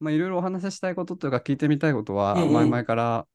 [0.00, 2.64] まあ、いろいろお話ししたいことというか聞いてみたいことは前。
[2.64, 3.26] 々から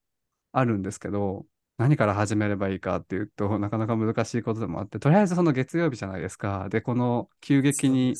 [0.51, 1.45] あるんですけど、
[1.77, 6.69] 何から始めればいいかっていうとなかなか難しいことでもあって、とりあえずその月曜日じゃないですか。
[6.69, 8.15] で、この急激に。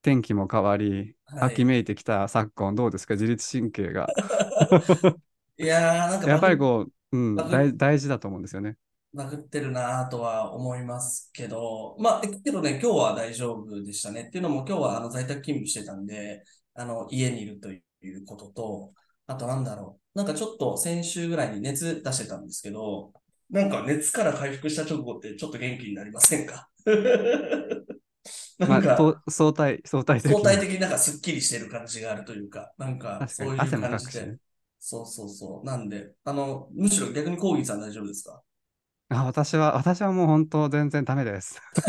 [0.00, 1.54] 天気も変わり、はい。
[1.54, 3.14] 秋めいてきた昨今どうですか？
[3.14, 4.06] 自律神経が。
[5.58, 8.76] いやー、なんかやっぱりこう、うん、大、大事だと思うんですよね。
[9.12, 14.26] バグってるなとは思いますけど、まあ、えけどね、今日は大丈夫でしたね。
[14.28, 16.44] っていうのも今日はあの在宅勤務してたんで、
[16.78, 17.80] あの、家にいるとい
[18.14, 18.94] うことと、
[19.26, 20.18] あとなんだろう。
[20.18, 23.12] なんかちょっと先週ぐらいに熱出してたんですけど、
[23.50, 26.68] なんか熱から回復した直後ってちょっと元気になりませんか？
[28.58, 30.52] なまあ、んか、と相対、相対相的な。
[30.54, 34.36] 対的になんかスッキリしてる感じがあるというか、なんかそういう感じで。
[34.80, 35.66] そうそうそう。
[35.66, 38.42] なんで、あの、むしろ逆にコーギーさん大丈夫ですか？
[39.10, 41.60] あ、私は、私はもう本当全然ダメです。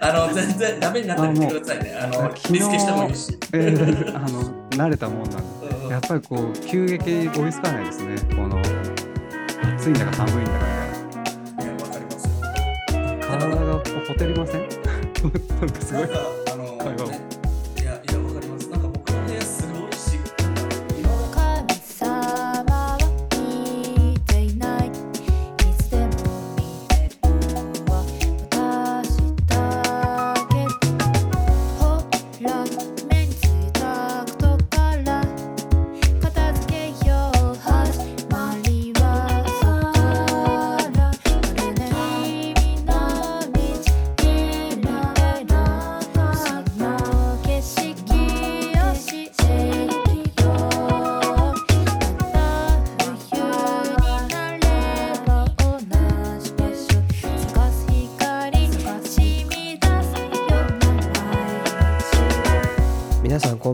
[0.00, 1.98] あの、全然ダメになったあ、ら言ってもくださいね。
[2.00, 3.38] あう、の、昨日、リスケしてもいいし。
[3.52, 5.66] えーあの、慣れたもんなんで。
[5.66, 8.14] うんうんやっぱりこう、急激に追いつかないですね。
[8.36, 8.60] この、
[9.76, 10.58] 暑いんだか寒いんだか
[11.58, 12.28] みいや、わかります
[13.26, 14.60] 体がこうほてりません？
[14.68, 17.27] なんかすごいあの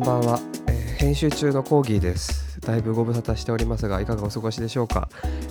[0.05, 0.39] ばんは、
[0.69, 2.61] えー編集中のコーギーです。
[2.61, 5.09] だいぶご無沙汰しておりますがいかがお過ごしでしょうか、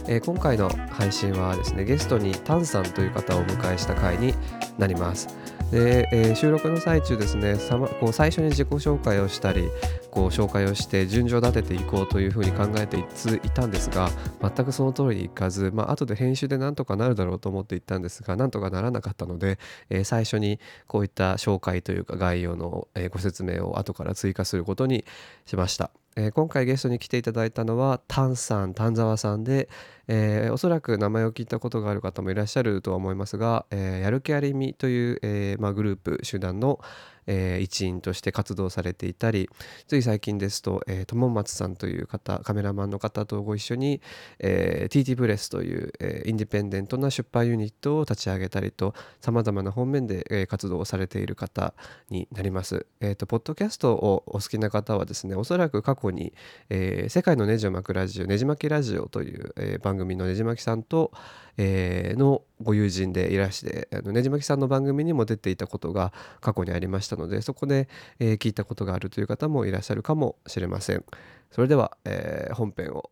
[0.07, 4.33] えー今回の配信はですねゲストにタンさんという方をお迎えした回に
[4.77, 5.27] なります。
[5.71, 9.69] で、えー収録の最中ですねさまこう最初に自己紹介をしたり
[10.11, 14.09] こう紹介をして順序立てていこうというふうに考えていついたんですが
[14.41, 19.59] 全くその通りにいかず、まあ後で編集でなんとかなるだろうと思っていったんですがなんとかならなかったので、
[19.89, 25.05] えー最初にこういった紹介というか概要の、えご説明を後から追加することに
[25.45, 26.02] しました。
[26.15, 29.67] えー今回ゲストに来ていただいたのはタンさん、丹沢さんで、
[30.07, 36.79] えーおそらく名前を聞いたことがある方もいらっしゃるとは思いますが、えーやる気ありみという、えーまあ、グループ集団の、
[37.27, 39.49] えー一員として活動されていたり
[39.87, 44.01] つい最近ですと、えー友松さんという方カメラマンの方とご一緒に、
[44.39, 51.73] えー TT プレスという、えーインディペンデントな出版ユニットを立ち上げたりとさまざまな方面で、えー活動をされている方
[52.09, 52.85] になります。
[53.01, 56.33] えーとポッドキャストをお好きな方はですねおそらく過去に、
[56.69, 61.11] えー世界のネジを巻くラジオねじ巻きラジオという、えー番組のねじ巻きさんと、
[61.57, 71.03] えーのご友人でいらしてあのねじ巻きさんの番組にも出ていたことが過去にありましたのでそこで、えー聞いたことがあるという方もいらっしゃるかもしれません。
[71.51, 73.11] それでは、えー本編を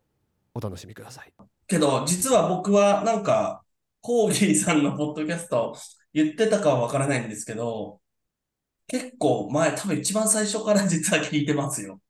[0.54, 1.32] お楽しみください。
[1.66, 3.64] けど、実は僕はなんか、
[4.00, 5.76] コーギーさんのポッドキャスト
[6.12, 8.00] 言ってたかはわからないんですけど、
[8.88, 12.00] 結構前、多分一番最初から実は聞いてますよ。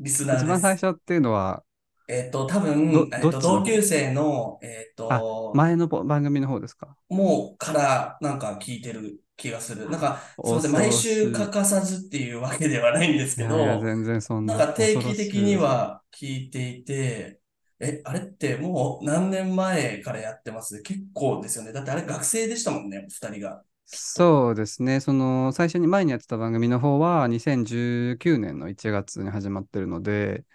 [0.00, 0.60] リスナー一です。
[0.60, 1.64] 番最初っていうのは、
[2.12, 6.96] えっと、多分、ど、えっと、同級生の、えっあ、と、前のぼ番組の方ですか？
[7.08, 9.88] もうからなんか聞いてる気がする。
[9.90, 11.30] なんか、すみません、毎週。
[11.32, 15.56] 欠かさずっていうわけではないんですいやいや、けど、全然そんななんか定期的に。
[15.56, 17.40] は聞いていて、
[17.80, 20.80] え、あれってもう何年前からやってます？
[20.82, 21.72] 結構ですよね。
[21.72, 23.64] だってあれ学生でしたもんね、二人が。
[23.94, 25.00] そうですね。
[25.00, 30.46] その、最初に前にやってた番組の方は、2019年の1月に始まってるので、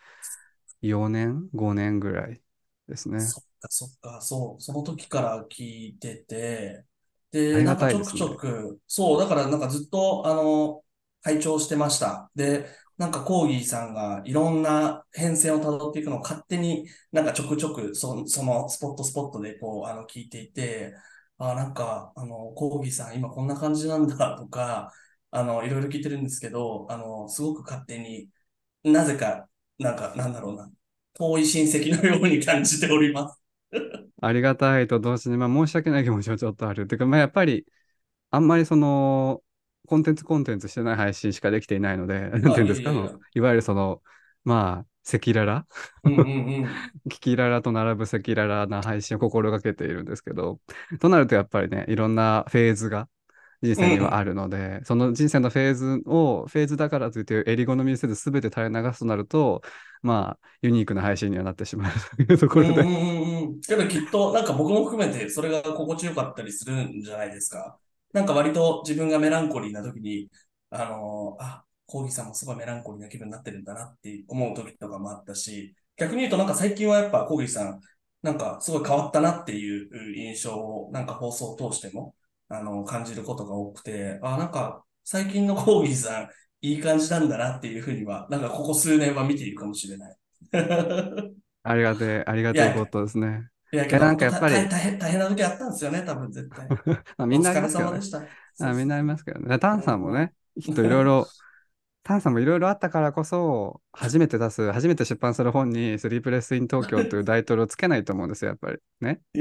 [0.81, 2.41] 4年 ?5 年ぐらい
[2.87, 3.33] ですね。
[3.33, 6.85] そっかそっか、そう、その時から聞いてて、
[7.31, 8.35] で、なんかちょくちょ。
[8.35, 10.83] く、そう、だからなんかずっと、あの、
[11.23, 12.31] 拝聴してました。
[12.35, 12.67] で、
[12.97, 20.93] なんかコーギーさんがいろんな変遷をたどっていくのを勝手になんかちょくちょくそ、そのスポットスポットでこう、あの、聞いていて、
[21.37, 24.91] あ、なんか、あの、コーギーさん今こんな感じなんだとか、
[25.31, 28.29] あの、いろいろ聞いてるんですけど、あの、すごく勝手に
[28.83, 29.47] なぜか、
[29.79, 30.71] なんか、なんだろうな、
[31.13, 33.41] 遠い親戚のように感じております。
[34.21, 36.83] ありがたいと同時に、まあ、申し訳ない気持ちもちょっとある。
[36.83, 37.65] っていうか、まあ、やっぱり、
[38.31, 39.43] あんまりその、
[39.87, 42.91] コンテンツコンテンツしてない配信しかできていないので、なんあ、ていうんですか、
[43.35, 44.03] いわゆるその、
[44.43, 45.67] まあ、赤裸々？
[46.03, 46.87] うんうんうん。
[47.09, 50.59] キキララと並ぶ赤裸々な配信を心がけているんですけど、
[50.99, 53.09] となるとやっぱりね、いろんなフェーズが
[53.63, 59.61] 人生にはあるので、その人生のフェーズを、フェーズだからといって襟好みせず全て垂れ流すとなると、
[60.03, 62.81] まあ、ユニークな配信にはなってしまうというところで。
[62.81, 63.61] うんうんうんうん。
[63.61, 67.77] けどきっと、なんか僕も含めてそれが心地よかったりするんじゃないですか？
[68.13, 70.29] なんか割と自分がメランコリーな時に、
[70.69, 77.81] あのーあ、コーギーさんもすごいメランコリーな気分になってるんだなって思う時とかもあったし、逆に言うとなんか最近はやっぱコーギーさん、
[78.21, 82.13] なんかすごい変わったなっていう印象を、なんか放送を通しても、
[82.49, 86.29] あの、感じることが多くて、あ、なんか最近のコーギーさん、
[86.61, 90.15] いい感じなんだなっていうふうには、なんかここ数年は見ているかもしれない。
[91.63, 93.49] ありがてえ、ありがてえことですね。
[93.71, 96.67] いや、いやなんかやっぱり大大変、大変な時あったんですよね、多分絶対。
[97.17, 98.05] まあ、みんなありますけどね様で。
[98.05, 98.21] した。
[98.59, 99.59] あみんなありますけどね。
[99.59, 101.27] タンさんもね、きっといろいろ、
[102.07, 108.77] タンさんもいろいろあったからこそ、初めて出す、初めて出版する本に、スリープレスイン東京というタイトルをつけないと思うんですよ、やっぱり。
[109.01, 109.19] ね。
[109.33, 109.39] い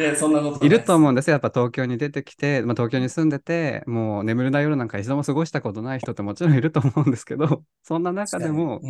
[0.00, 0.96] やそんなことないいるとう。
[0.96, 1.34] 思うんですよ。
[1.34, 8.80] やっぱ東京に出てきて、まあ、東京に住んでて、もう眠れない夜なんか一度も過ごしたことない人ってもちろんいると思うんですけど、そんな中でも、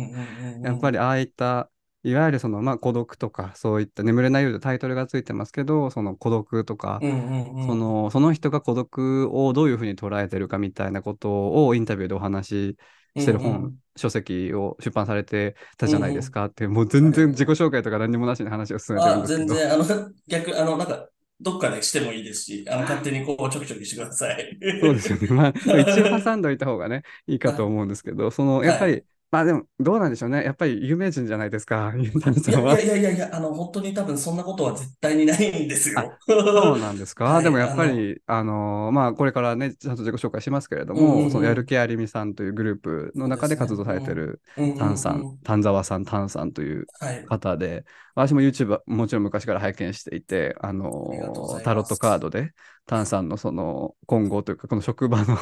[0.63, 1.69] やっぱりああいった、
[2.03, 12.77] いわゆるその、まあ、孤独とか、そういった眠れない夜でタイトルがついてますけど、その孤独とか、うんうんうん、その、その人が孤独をどういうふうに捉えてるかみたいなことをインタビューでお話し
[13.21, 19.55] してる本、うんうん書籍を出版されてたじゃないですかって、もう全然自己紹介とか何にもなしに話を進めてるんあ、ですけど。
[19.55, 21.09] 全然、あの、逆、あの、なんか、
[21.39, 24.57] どっかでしてもいいですし、あの、勝手にこう、ちょきちょきしてください。
[24.81, 25.27] そうですよね。
[25.29, 30.43] まあ、一応挟んどいた方がね、いいかと思うんですけど、その、やっぱり、まあでも、どうなんでしょうね。
[30.43, 32.79] やっぱり有名人じゃないですか、ユンタンいやさんは。
[32.79, 36.17] いやいやいや、あの、本当に多分そんなことは絶対にないんですよ。
[36.25, 47.25] そうなんですか、はいでもやっぱり、あのまあ、これからね、ちゃんと自己紹介しますけれども、うんうんうんそのやる気ありみさんというグループの中で活動されてる、うんうんうんタンさん、丹沢さん、タンさんというはい。
[47.25, 47.85] 方で、
[48.15, 52.53] 私も YouTube もちろん昔から拝見していて、あありがとうございますのタロットカードで、
[52.87, 55.37] タンさんのその今後というか、この職場 の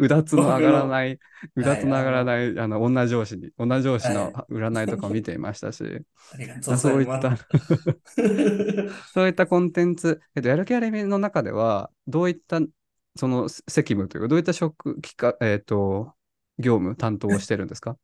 [0.00, 1.18] うだつの上がらない、
[1.56, 4.88] うだつの上がらない、あの、女上司に、女上司の占い。
[4.88, 5.84] とかを見ていましたし、
[6.60, 7.08] そういっ。
[7.18, 7.36] た、
[9.14, 12.60] そういったコンテンツ、えっと、やる気ありみの中では、どういった、
[13.16, 16.14] その責務というか、どういった職、機か、えっと、
[16.58, 17.96] 業務、担当をしてるんですか？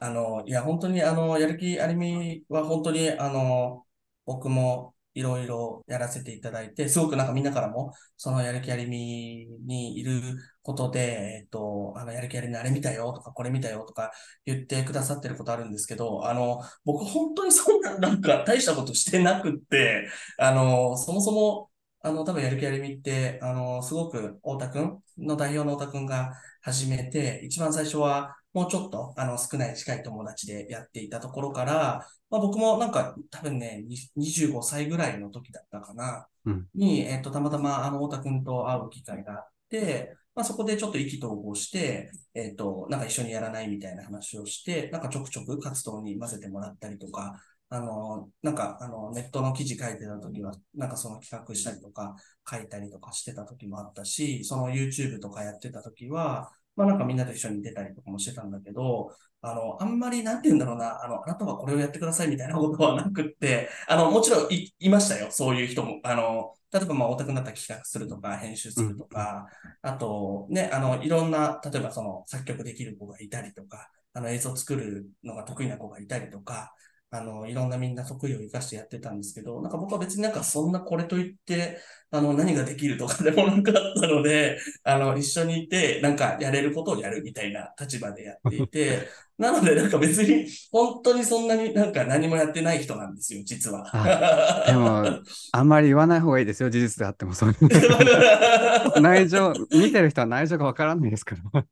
[0.00, 3.86] あの、いや、本当に、あの、やる気ありみは本当に、あの、
[4.24, 10.22] 僕もいろいろやらせていただいて、すごくなんかみんなからも、そのやる気ありみにいる
[10.62, 14.12] ことで、えっと、あの、やる気ありみあれ見たよとか、これ見たよとか
[14.46, 26.32] 言ってくださってることあるんですけど、あの、僕本当にそんななんか大したことしてなくって、あの、そもそも、あの、多分やる気ありみって、あの、すごく太田くんの代表の太田くんが
[26.62, 36.68] 始めて、一番最初は、もうちょっと、あの、少ない近い友達でやっていたところから、まあ、僕もなんか、多分ね、に25歳ぐらいの時だったかな、うん。
[36.74, 47.40] に、えっと、たまたま、あの、太田くんと会う機会があって、まあ、そこでちょっと意気投合して、えっと、なんか一緒にやらないみたいな話をして、なんかちょくちょく活動に混ぜてもらったりとか、
[47.70, 52.14] あの、なんか、あの、ネットの記事書いてた時は、なんかその企画したりとか、
[52.50, 59.10] 書いたりとかしてた時もあったし、その YouTube とかやってた時は、まあなんかみんなと一緒に出たりとかもしてたんだけど、
[59.42, 66.00] あの、あんまりなんて言うんだろうな、あの、あなたはこれをやってくださいみたいなことはなくって、あの、もちろんい、いましたよ、そういう人も。
[66.04, 69.48] あの、例えばまあ、オタクになったら企画するとか、編集するとか、
[69.82, 76.74] あと、ね、あの、いろんな、例えばその、作曲できる子がいたりとか、あの、映像作るのが得意な子がいたりとか、
[77.10, 81.78] あの、いろんなみんな得意を生かしてやってたんですけど、なんか僕は別になんかそんなこれといって、
[82.10, 93.90] あの、何ができるとかでもなかったので、 あの、一緒にいて、なんかやれることをやるみたいな立場でやっていて、なのでなんか別に、本当にそんなになんか何もやってない人なんですよ、実は。
[94.66, 95.22] でも、
[95.52, 97.32] あんまり言わない方がいいですよ、事実であっても。
[97.32, 101.64] そういう 内情、見てる人は内情がわからないですから。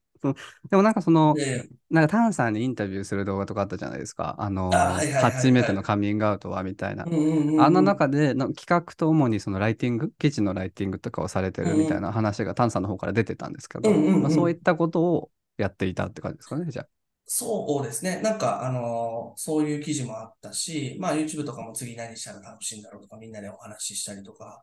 [0.70, 4.34] でもなんかその、でなんかタンさんにインタビューする動画とかあったじゃないですか。
[4.38, 16.86] あの、初めてのカミングアウトはみたいなあの中での企画と主にそのライティング、記事のライティングとかをされてるみたいな話がタンさんの方から出てたんですけど、まあ、そういったことをやっていたって感じですかね、じゃあ。
[17.28, 18.20] そうですね。
[18.22, 24.62] なんか、あのそういう記事もあったし、まあ YouTube とかも次何したら楽しいんだろうとか、みんなでお話ししたりとか、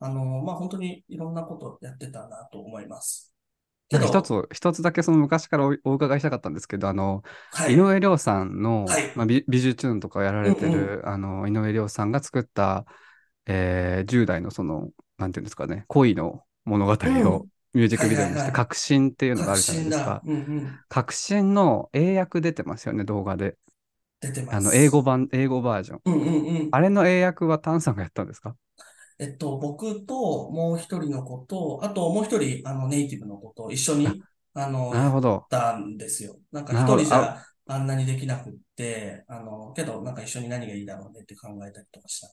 [0.00, 3.29] あのまあ本当にいろんなことやってたなと思います。
[3.90, 7.74] なんか一つ、一つだけその昔からおお伺いしたかったんですけど、あの、はい。
[7.74, 12.84] 井上涼さんの、はいまあ、美美術チューンとかをやられてうんる、あの、井上涼さんが作った、
[13.46, 20.24] えー10代のその、なんていうんですかね、恋の物語をミュージックビデオにして、革新っていうのがあるじゃないですか革。
[20.24, 20.48] 新だ。
[20.48, 20.80] うんうん。
[20.88, 23.56] 革新の英訳出てますよね、動画で。
[24.20, 24.56] 出てます。
[24.56, 26.00] あの、英語版、英語バージョン。
[26.04, 26.68] うんうんうん。
[26.72, 28.56] あれの英訳はタンさんがやったんですか？
[29.20, 34.22] えっと、僕ともう一人の子と、あともう一人、あの、ネイティブの子と一緒に、
[34.54, 35.46] あの、なるほど。
[35.50, 36.38] たんですよ。
[36.52, 42.28] なんか一人じゃあんなにできなくって、あの、けどなんか一緒に何がいいだろうねって考えたりとかした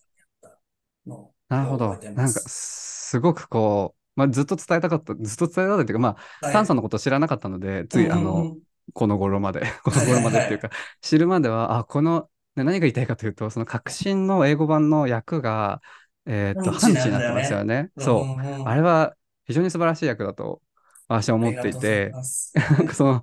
[1.06, 1.90] のをなるほど。
[1.90, 3.08] なんか、ます。
[3.10, 8.62] すごくこう、まあ、ずっと伝えたかった、ずっと伝えたかったいうか、まあ、はいタンさんのこと知らなかったので、つい、あの、うんうんうん
[8.94, 10.70] この頃まで、 この頃までっていうか、
[11.02, 15.82] 知るまでは、あ、この、ね何が言いたいかというと、その革新の英語版の役が、
[16.28, 17.90] えーっと、ハンチになってますよね。
[17.98, 18.42] そう。
[18.66, 19.16] あれは
[19.46, 20.62] 非常に素晴らしい役だと
[21.08, 22.54] 私は思っていて、ます。
[22.56, 23.22] なんかその、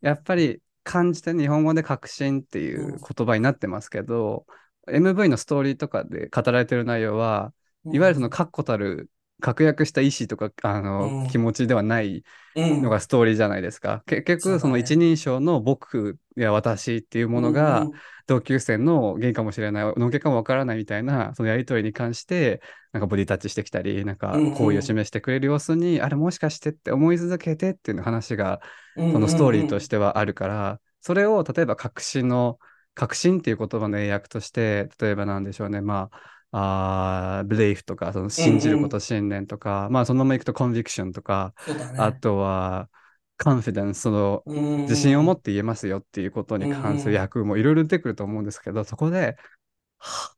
[0.00, 4.46] やっぱり漢字で日本語で革新っていう言葉になってますけど、
[4.88, 7.52] MV のストーリーとかで語られてる内容は、
[7.92, 11.28] いわゆるその確固たる確約した意思とかあの、うん。
[11.28, 12.22] 気持ちではない
[12.54, 12.82] うん。
[12.82, 14.02] のがストーリーじゃないですか。
[14.06, 14.22] うだね。
[14.22, 17.92] 局その一人称の僕や私っていうものが、うんうん。
[18.26, 24.54] 同級生のゲイかもしれない、のんけかもわからないみたいな、そのやりとりに関して、なんかボディタッチしてきたり、なんかうんうん。
[24.54, 28.60] 好意を示してくれる様子に、あれもしかしてって思い続けてっていう話が、
[28.96, 32.58] うんそのストーリーとしてはあるから、それを例えば革新の、
[32.94, 36.18] 革新っていう言葉の英訳として、例えばなんでしょうね、まあ、
[36.52, 41.98] あー belief とか、その信じること、信念とか、まあそのままいくと conviction とか、そうだね。
[41.98, 42.90] あとは
[43.38, 49.36] confidence、そのうん自信を持って言えますよっていうことに関する訳もいろいろ出てくると思うんですけど、そこで、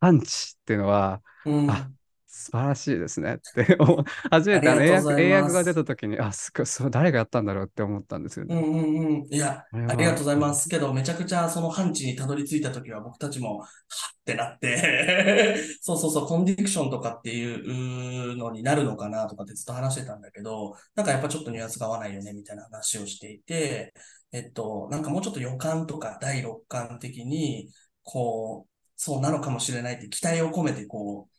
[0.00, 1.66] パンチっていうのはうん。
[1.66, 1.90] あ
[2.34, 3.76] 素晴らしいですね って
[4.30, 8.56] 初めてあの英訳英訳が出た時に、あ、すごい、そう誰がやったんだろうって思ったんですよね。
[8.56, 9.26] うんうんうん。
[9.30, 10.66] いや、ありがとうございます。
[10.68, 13.68] けど、めちゃくちゃその範地にたどり着いたときは僕たちも、はっ
[14.22, 23.92] ってなって、 そうそうそう、コンディクションとかっていうのになるのかなとかってずっと話してたんだけど、なんかやっぱちょっとニュアンスが合わないよねみたいな話をしていて、
[24.30, 27.68] えっと、なんかもうちょっと予感とか第六感的に、
[28.04, 31.31] こう、そうなのかもしれないって期待を込めて、こう、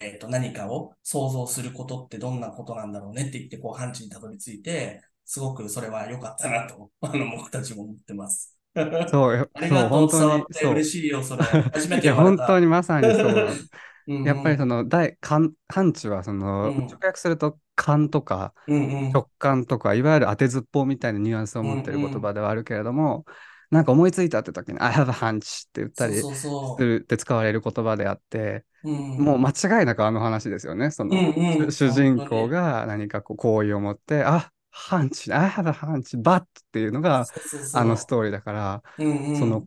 [0.00, 8.58] えっと、何かを想像することってどんなことなんだろうねって言って、こう、範地にたどり着いて、すごくそれは良かったなと、 あの、僕たちも思ってます。
[8.74, 10.72] そう、やそう、ありがとう、本当伝わってにそう。
[10.72, 11.42] 嬉しいよ、それ。
[11.42, 12.44] 初めて言われた。
[12.44, 13.60] 本当にまさにそうなんです。
[13.60, 23.24] うんうんやっぱりその、大、感、感知はその、うん直訳すると感とかうんうん直感とか、いわゆる当てずっぽうみたいなニュアンスを持ってる言葉ではあるけれども、
[23.72, 26.46] なんか思いついたって時に、I have a hunch って言ったりす
[26.78, 29.50] るって使われる言葉であって、もう間
[29.80, 30.90] 違いなくあの話ですよね。
[30.90, 31.72] その、うんうん。
[31.72, 37.24] 主主人公が何かこう好意を持って、あ、ハンチ、I have a hunch, but っていうのが
[37.72, 39.38] あのストーリーだから、うんうん。
[39.38, 39.66] その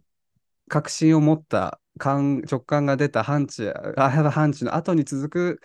[0.67, 3.73] 確信を持った感直感が出たハンチ、I
[4.11, 5.61] have a hunch の後に続く、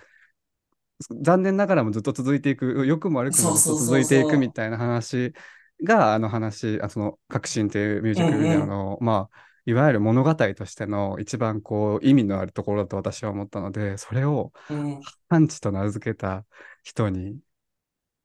[1.20, 5.34] 残念ながらもずっと続いていく、良くも悪くもずっと続いていくみたいな話
[5.84, 16.44] が、あの話、あその確信っていうミュージックビデオの、まあ、いわゆる物語としての一番こう意味のあるところだと私は思ったので、それをうんハンチと名付けた
[16.82, 17.38] 人に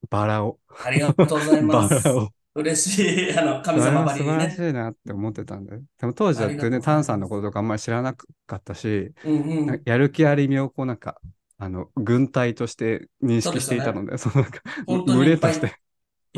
[0.10, 2.04] バラを、ありがとうございバます。
[2.08, 3.38] ラを、嬉しい。
[3.38, 4.70] あの、神様ばりには素晴らしね。
[4.70, 5.78] いなって思ってたんで。
[6.00, 11.20] でも当時だってね、ありがとうございますタンさんのこととかあんまり知らなかったし、うんうんやる気ありみをこうなんか、
[11.58, 15.74] あの、軍隊として認識していたので、そのなんか、本当に群れとして、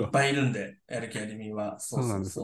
[0.03, 1.79] いっぱいいるんで、やる気ありみは。
[1.79, 2.39] そうなんです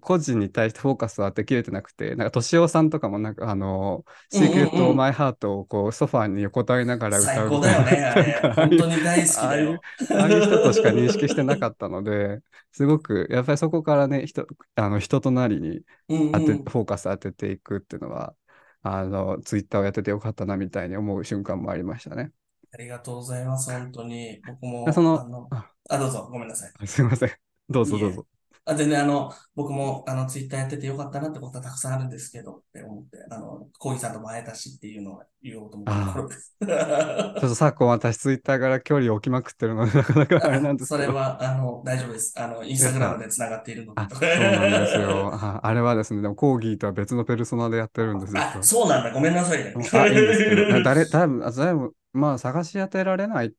[0.00, 7.10] 個人に対してフォーカスを当てきれてなくて、なんか、敏夫さんとかもなんか、あの、うんうんうんシークレット・マイ・ハートをこう、ソファーに横たえながう。
[7.10, 8.42] ら歌最高うみたいだよね、あな、れ。
[8.54, 9.80] 本当にに大好きだよ。
[10.14, 12.40] ああいう人としか認識してなかったので、
[12.72, 16.64] すごく、やっぱりそこからね、人、あの、人となりにうん当て、うん。
[16.64, 18.34] フォーカス当てていくっていうのは、
[18.82, 22.32] あの、ツイッターをやっててよかったなみたいに思う瞬間もありましたね。
[22.72, 24.40] ありがとうございます、本当に。
[24.46, 25.48] 僕も、でそのあの、
[25.90, 26.72] ああ、どうぞ、ごめんなさい。
[26.86, 27.30] すいません。
[27.68, 28.26] どうぞどうぞ。
[28.64, 36.54] あ、全然、あの、僕も、あの、ツイッターやっててよかったなってことはたくさんあるんですけど、って思って、あの、コウイさんとも会えたしっていうのを言おうと思ったところです。
[36.60, 41.02] ちょっと昨今私ツイッターから距離を置きまくってるので、なかなかあれなんですけど。
[41.02, 42.34] それは、あの、大丈夫です。
[42.36, 44.02] あの、インスタグラムでつながっているので。
[44.02, 45.30] あ、そうなんですよ。
[45.34, 48.42] ああれはですね、でもコーギーとは別のペルソナでやってるんですよ。
[48.42, 49.12] あ、そうなんだ。
[49.12, 49.74] ごめんなさいね。
[49.94, 53.54] あ、いいんですけど、誰、多分、あ誰も、まあ、探し当てられない、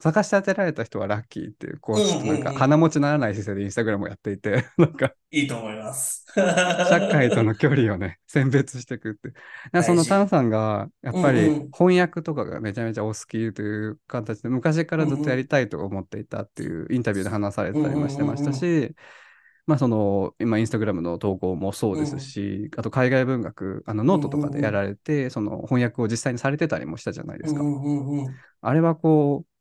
[0.00, 6.24] 探し当てられた人はラッキーっていう、こう、ちょっとなんか、うんうんうん鼻持ちならない姿勢でインスタグラムをやっていて、 なんか、いいと思います。
[6.34, 9.32] 社会との距離をね、 選別していくって。
[9.72, 18.94] なんかその TANさんが、やっぱりうんうん翻訳とかがめちゃめちゃお好きという形で、昔からずっとやりたいと思っていたっていうインタビューで話されてたりもしてましたし、
[19.66, 27.60] まあその、今インスタグラムの投稿もそうですし、あと海外文学、あのノートとかでやられて、その翻訳を実際にされてたりもしたじゃないですか。
[27.60, 28.34] うんうんうんうん。
[28.60, 29.53] あれはこう、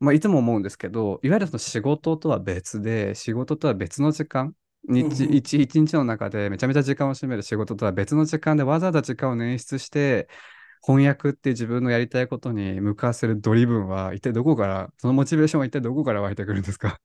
[0.00, 4.54] まあ、いつも思うんですけど、いわゆるその仕事とは別で、仕事とは別の時間、
[4.88, 10.28] 日一一日の中でめちゃめちゃ時間を占める仕事とは別の時間でわざわざ時間を捻出して、
[10.82, 16.98] 翻訳って自分のやりたいことに向かわせるドリブンは一体どこから、そのモチベーションは一体どこから湧いてくるんですか？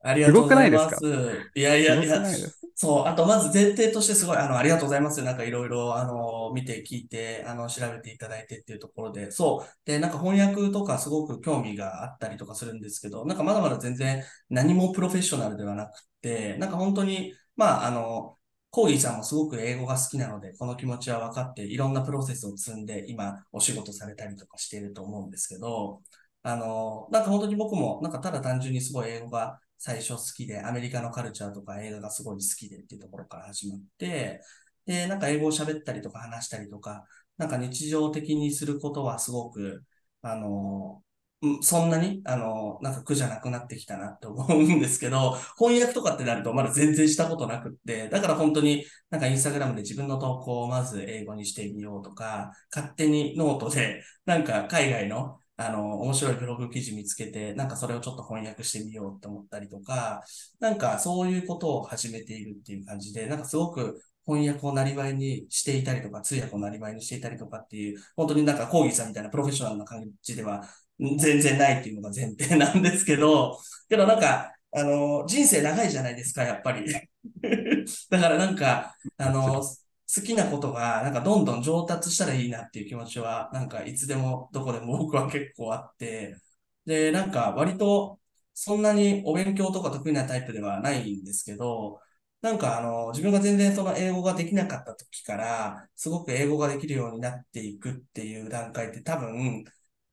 [0.00, 0.96] ありがとうございます。
[0.96, 1.50] す。
[1.56, 5.22] いやいやいやいです、そう、あとまず前提としてすごい、あの、ありがとうございます。
[5.22, 9.68] なんかいろいろ、あの、見て聞いて、あの、調べていただいてっていうところで、そう。
[9.84, 18.38] で、なんか翻訳とかすごく興味があったりとかするんですけど、なんかまだまだ全然何もプロフェッショナルではなくて、なんか本当に、まあ、あの、
[18.70, 26.02] コーギーさんもすごく英語が好きなので、この気持ちは分かって、いろんなプロセスを積んで、今、お仕事されたりとかしていると思うんですけど、
[26.42, 34.40] あの、なんか本当に僕も、なんかただ単純にすごい英語が最初好きで、アメリカのカルチャーとか映画がすごい好きでっていうところから始まって、
[34.86, 37.04] で、なんか英語を喋ったりとか話したりとか、
[37.36, 39.84] なんか日常的にすることはすごく、
[40.22, 41.02] あの、
[41.60, 60.22] そんなに、あの、なんか苦じゃなくなってきたなって思うんですけど、翻訳とかってなるとまだ全然したことなくって、だから本当になんかインスタグラムで自分の投稿をまず英語にしてみようとか、勝手にノートでなんか海外のあの、面白いブログ記事見つけて、なんかそれをちょっと翻訳してみようって思ったりとか、
[60.58, 70.62] なんかそういうことを始めているっていう感じで、なんかすごく翻訳をなりわいにしていたりとか、通訳をなりわいにしていたりとかっていう、本当になんかコーギーさんみたいなプロフェッショナルな感じでは
[71.18, 73.58] 全然ないっていうのが前提なんですけど、
[73.88, 76.92] けどなんか、あの、人生長いじゃないですか、やっぱり。
[78.10, 79.62] だからなんか、あの、
[80.14, 86.36] 好きなことが、なんかどんどん上達したらいいなっていう気持ちは、なんかいつでもどこでも僕は結構あって、
[86.86, 88.20] で、なんか割と
[88.54, 92.00] そんなにお勉強とか得意なタイプではないんですけど、
[92.42, 99.64] なんかあの、自分が全然その英語ができなかった時から、すごく英語ができるようになっていくっていう段階って多分、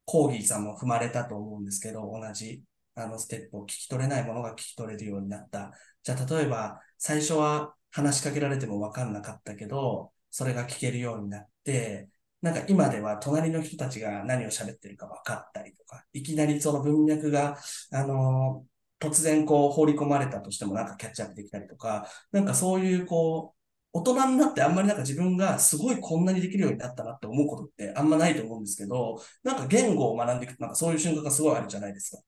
[0.05, 2.63] コーギーさんも踏まれたと思うんですけど、同じ、
[2.95, 5.71] あの、ステップを聞き取れないものが聞き取れるようになった。
[6.03, 12.09] じゃあ、例えば、最初は話しかけられても分かんなかったけど、それが聞けるようになって、
[12.41, 17.57] なんか今では隣の人たちが何を喋ってるか分かったりとか、いきなりその文脈が、
[17.91, 18.65] あの
[18.99, 23.57] 突然こう放り込まれたとしてもなんかキャッチアップできたりとか、なんかそういうこう、
[23.93, 32.23] 大人になってあんまりなんか自分がすごいこんなにできるようになったなって思うことってあんまないと思うんですけど、なんか言語を学んでいくとなんかそういう瞬間がすごいあるじゃないですか。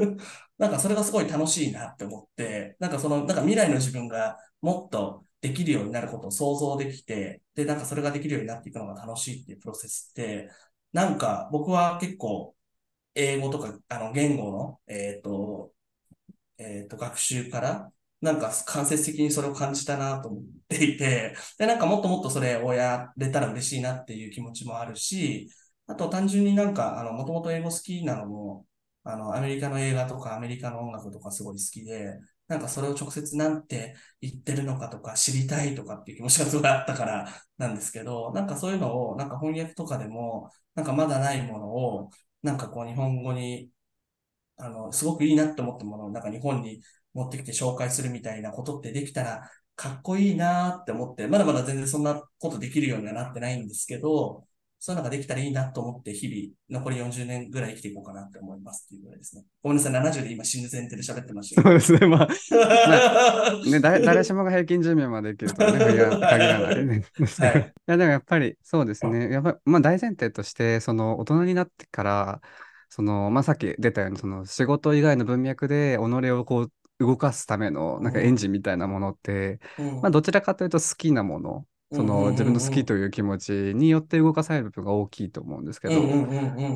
[0.58, 10.50] なんかそれがすごい楽しいなって思って、なんかその、なんか未来の自分がもっとできるようになることを想像できて、で、なんかそれができるようになっていくのが楽しいっていうプロセスって、
[10.92, 12.56] なんか僕は結構
[13.14, 15.72] 英語とか、あの、言語の、えっと、
[16.58, 25.50] えっと、学習から、なんか間接的にそれを感じたなと思っていて、で、なんかもっともっとそれをやれたら嬉しいなっていう気持ちもあるし、
[25.86, 28.66] あと単純になんか、あの、もともと英語好きなのも、
[29.06, 42.10] あの、アメリカの映画とかアメリカの音楽とかすごい好きで、なんかそれを直接なんて言ってるのかとか知りたいとかっていう気持ちがすごいあったからなんですけど、なんかそういうのを、なんか翻訳とかでも、なんかまだないものを、
[42.42, 43.70] なんかこう日本語に、
[44.56, 46.82] あの、すごくいいなって思ったものを、なんか日本に
[47.14, 54.46] 持ってきて紹介するみたいなことってできたら、かっこいいなって思って、まだまだ全然そんなことできるようにはなってないんですけど、
[54.78, 59.44] そういうのができたらいいなと思って、日々、残り40年ぐらい生きていこうかなって思いますっていうぐらいですね。
[59.62, 62.06] ごめんなさい、70で今死ぬ前提で喋ってましたそうですね。
[62.06, 62.28] まあ、
[63.64, 63.70] けど。
[63.70, 67.04] ね、誰誰しもが平均寿命まで生きるとはね、 限ら限らないね。
[67.38, 69.30] はいいや、でもやっぱりそうですね。
[69.30, 72.40] やっぱまあ大前提として、その大人になってから、
[72.88, 86.14] その、まあさっき出たように、その仕事以外の文脈で己をこう動かすためのなんかエンジンみたいなものって、うんまあどちらかというと好きなもの、その自分の好きという気持ちによって動かされる部分が大きいと思うんですけど、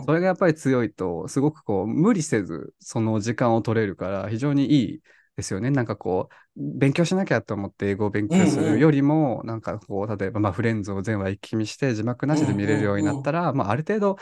[0.01, 5.01] それがやっぱり強いと、すごくこう、無理せず、その時間を取れるから、非常にいい
[5.37, 5.71] ですよね。
[5.71, 14.17] なんかこう、勉強しなきゃと思って英語を勉強すうんうんるよりも、なんかこう、例えば、まあ、フレンズを全話一気見して、字幕なしで見れるようになったら、まあ、ある程度、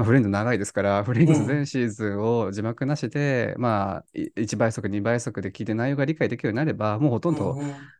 [0.00, 7.58] まあ、フレンズ長いですから、フレンズ全シーズンを字幕なしで、まあ、い1倍速、2倍速で聞いて内容が理解できるようになれば、もうほとんど、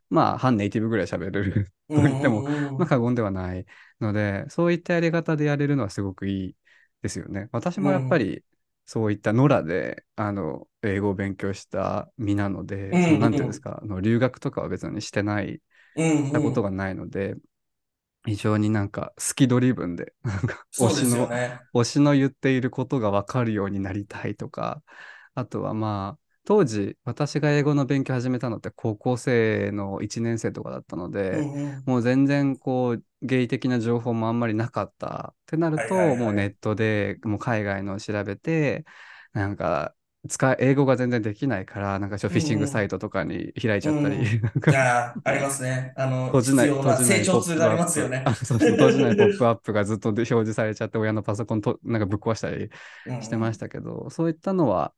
[0.08, 2.42] まあ、半ネイティブぐらい喋れる と言っても、
[2.78, 3.66] まあ、過言ではない
[4.00, 6.56] ので、そういったやり方でやれるのはすごくいい
[7.02, 7.48] ですよね。
[7.52, 8.44] 私もやっぱり、
[8.86, 15.60] そういった野良で、あの、英語を勉強した身なので、うんそのなんていうんですか、あの留学とかは別にしてない、
[16.32, 17.36] たことがないので、
[18.24, 20.14] 非常になんか好きドリブンで、
[20.78, 21.28] 推しの。
[21.74, 24.83] 推しの言っていることが分かるようになりたいとか、
[25.35, 38.85] あとはまあ、当時、私が英語の勉強始めたのって高校生の1年生とかだったので、うんうんもう全然こう、ゲイ的な情報もあんまりなかったってなると、もうネットでもう海外のを調べて、
[39.33, 39.94] なんか
[40.28, 42.66] 使い、英語が全然できないから、なんかフィッシンうんうん。
[42.66, 45.92] グサイトとかに開いちゃったり、うんなんいかやーありますね。
[45.96, 48.22] あの、閉じない、必要な閉じない成長痛がありますよね。
[48.24, 48.42] ポップアップ。
[48.42, 52.70] あ、そうそう、閉じないポップアップがずっとで表示されちゃって、親のパソコンとなんかぶっ壊したり
[53.18, 54.94] してましたけど、そういったのは、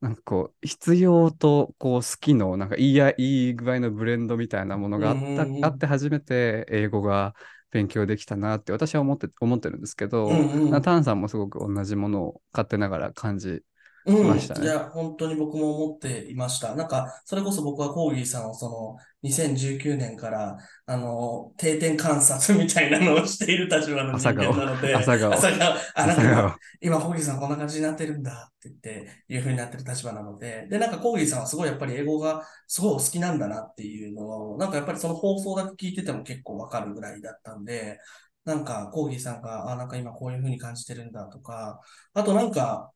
[0.00, 5.64] なんかこう、必要とこう好きの、なんかいいや、いい具合のブレンドみたいなものがあった、うんうんうん。
[5.64, 7.34] あって初めて英語が
[7.70, 10.70] 勉強できたなって私は思って、思ってるんですけど、うんうん。
[10.70, 13.62] なタンさんもすごく同じものを勝手ながら感じ、
[14.06, 16.74] うん、いや、本当に僕も思っていました。
[16.74, 25.32] なんか、それこそ僕はコーギーさんをその、2019年から、あの、定点観察みたいなのをしている立場の人間なので、朝顔。
[25.32, 37.98] 朝顔、あ、なんか今、今、コーギーさんこんな感じになってるんだって言って、いう風になってる立場なので、で、なんかコーギーさんはすごいやっぱり英語がすごいお好きなんだなっていうのを、なんかやっぱりその放送だけ聞いてても結構わかるぐらいだったんで、
[38.44, 41.80] なんかコーギーさんが、あ、なんか今こういう風に感じてるんだとか、
[42.12, 42.90] あとなんか、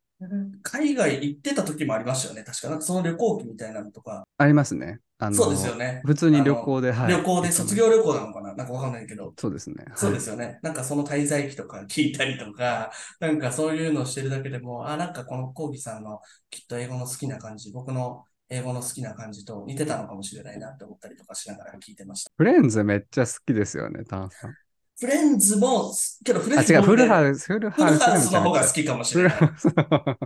[0.62, 2.42] 海外行ってた時もありましたよね。
[2.42, 2.68] 確か。
[2.70, 4.24] なんかその旅行記みたいなのとか。
[4.36, 5.00] ありますね。
[5.18, 6.00] あのそうですよね。
[6.04, 7.12] 普通に旅行で、はい。
[7.12, 8.54] 旅行で卒業旅行なのかな？
[8.54, 9.32] なんかわかんないけど。
[9.38, 9.84] そうですね。
[9.94, 10.58] そうですすよね。
[10.62, 22.30] なんかその滞在期とか聞いたりとか、 なんかそういうのをしてるだけでも、あ、なんかこのコーギさんのきっと英語の好きな感じ、僕の英語の好きな感じと似てたのかもしれないなって思ったりとかしながら聞いてました。
[22.36, 24.54] フレンズめっちゃ好きですよね、タンさん。
[25.00, 25.92] フレンズも、
[26.24, 29.32] けどフレあ、違う、ンズもフルハウス、フルフハウスルハウスの方が好きかもしれない。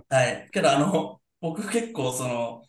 [0.09, 0.49] はい。
[0.53, 2.65] けど、あの、僕結構その、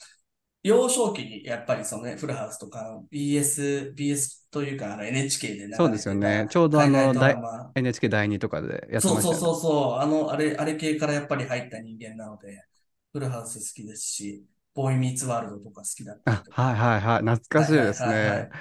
[0.64, 7.12] 幼少期にやっぱりそのね、フルハウスとか BS、BS というかあの NHK でそうですよねちょうどあの
[7.76, 9.48] NHK 第2とかでやってそうそうましたよね。
[9.54, 12.64] そうそう、あの、あれ、あれ系からやっぱり入った人間なので、
[13.12, 16.44] フルハウス好きですし、ボーイミーツワールドとか好きだったりあ。
[16.50, 17.20] はいはいはい。
[17.20, 18.52] 懐かしいですはいはいはいはいね。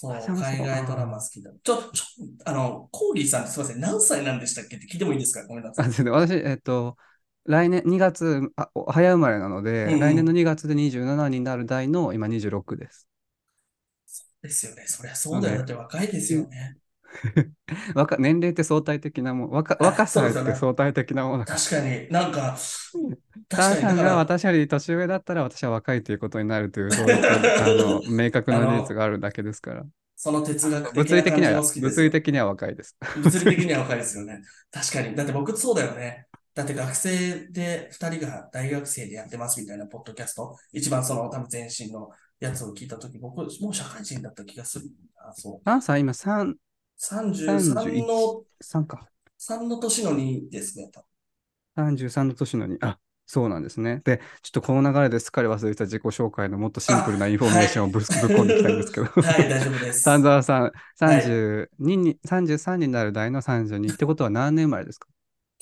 [0.00, 1.50] そう、海外ドラマ好きだ。
[1.62, 2.04] ちょ、ちょ、
[2.44, 5.46] あの、コーリーさんってすみません、何歳なんでしたっけって聞いてもいいですか？
[5.46, 5.88] ごめんなさあい。
[6.10, 6.96] 私、えっと、
[7.44, 13.08] 来年2月、あお早生まれなので、うんうん来年の2月で27になる代の今26です。
[14.42, 14.84] ですよね。
[14.86, 15.58] そりゃそうだよ。
[15.58, 16.76] だって若いですよね。
[17.94, 21.44] 若年齢って相対的なもん、若あ若さって相対的なもの。
[21.44, 22.56] 確かになんか、
[23.48, 29.84] タ確かにだからンさんが私より年上だったら私は若いということになるという、そういったあの明確な事実があるだけですから。
[30.20, 32.96] その哲学的物理的には、物理的には若いです。
[33.22, 34.42] 物理的には若いですよね。
[34.72, 35.14] 確かに。
[35.14, 36.26] だって僕そうだよね。
[36.54, 44.86] だって学生で2人が大学生でやってますみたいなポッドキャスト、一番その多分前身のやつを聞いたとき、僕もう社会人だった気がする。
[45.24, 45.60] あ、そう。
[45.64, 46.54] 今3、
[47.00, 49.06] 33の、3か。
[49.38, 50.90] 3の年の2ですね。
[50.92, 51.04] 多
[51.84, 52.98] 分33の年のに、あ、
[53.30, 54.00] そうなんですね。
[54.04, 59.06] で、ちょっとこの流れですっかり忘れてた自己紹介のもっとシンプルなインフォメーションをぶ,、ぶっ込んできたんですけど。
[59.06, 60.02] はい、大丈夫です。
[60.02, 65.08] 丹沢さん、32に、33になる代の32ってことは何年生まれですか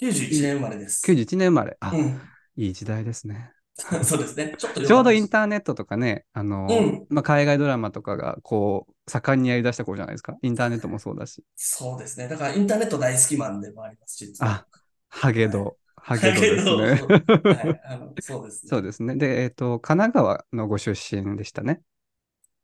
[0.01, 1.05] ？91年生まれです。
[1.11, 1.77] ?91 年生まれ。
[1.81, 2.21] あ、うん。
[2.55, 3.51] いい時代ですね。
[4.05, 4.55] そうですね。
[4.57, 10.37] ちょっとちょうどインーターネットとかね、あの、うんまあ、海外ドラマとかがこう、盛んにやり出した頃じゃないですか？
[10.41, 11.43] インターネットもそうだし。
[11.57, 12.29] そうですね。
[12.29, 14.53] だからインターネット大好きマンでもあります、実は。
[14.53, 14.67] あ、
[15.09, 15.77] ハゲド、
[16.07, 16.73] ハゲドですね。
[16.73, 18.71] はい、あのそうですね。
[18.71, 19.17] そうですね。
[19.17, 21.81] で、えっ、と、神奈川のご出身でしたね。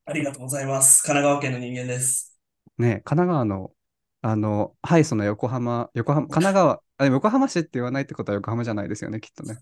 [0.05, 1.02] ありがとうございます。
[1.02, 2.38] 神奈川県の人間です。
[2.78, 3.72] ね、神奈川の、
[4.20, 9.59] あの、ハイソの横浜、横浜、神奈川、あでも横浜市って言わないってことは横浜じゃないですよね、きっとね。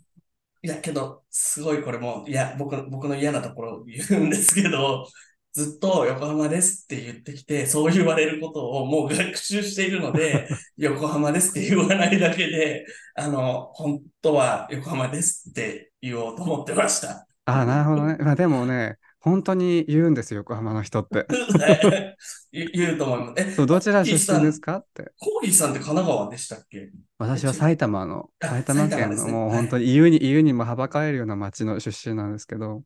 [0.63, 5.07] いや、けど、すごいこれも、いや、僕、僕の嫌なところを言うんですけど、
[5.53, 17.27] ずっと横浜ですって言ってきて、そう言われることをもう学習しているので、 横浜ですって言わないだけで、あの、本当は横浜ですって言おうと思ってました。
[17.47, 18.17] あなるほどね。
[18.21, 21.27] まあでもね、本当に言うんですよ、横浜の人って。
[22.53, 23.43] 言言うと思います。
[23.43, 24.79] え、そうどちら出身ですか？
[24.79, 25.13] って。
[25.19, 26.91] コーギーさんって神奈川でしたっけ？
[27.19, 32.83] 私は埼玉の、あ埼玉県のねもう本当に言うに、言うにもはばかれるような町の出身なんですけど、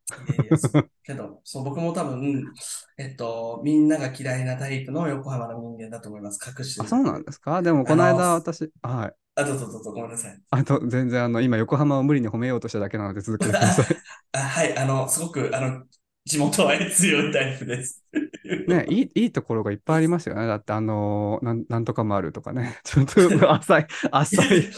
[1.04, 2.44] けど、そう、僕も多分、
[2.98, 6.40] えっと、みんなが嫌いなタイプの横浜の人間だと思います。
[6.46, 6.88] 隠してあ、る。
[6.90, 7.62] そうなんですか？
[7.62, 9.12] でもこの間私、はい。
[9.36, 10.38] あ、どうぞどうぞ、ごめんなさい。
[10.50, 13.86] あと全然あの、今横浜を無理に褒めようとしただけなので続けてください。
[14.32, 15.82] あはい、あの、すごく、あの、
[16.26, 18.02] 地元愛強いタイプです。
[18.66, 20.46] ね、いい、いいところがいっぱいありますよね。
[20.46, 22.78] だってあのーなん、なんとかもあるとかね。
[22.84, 24.70] ちょっと浅い、浅い。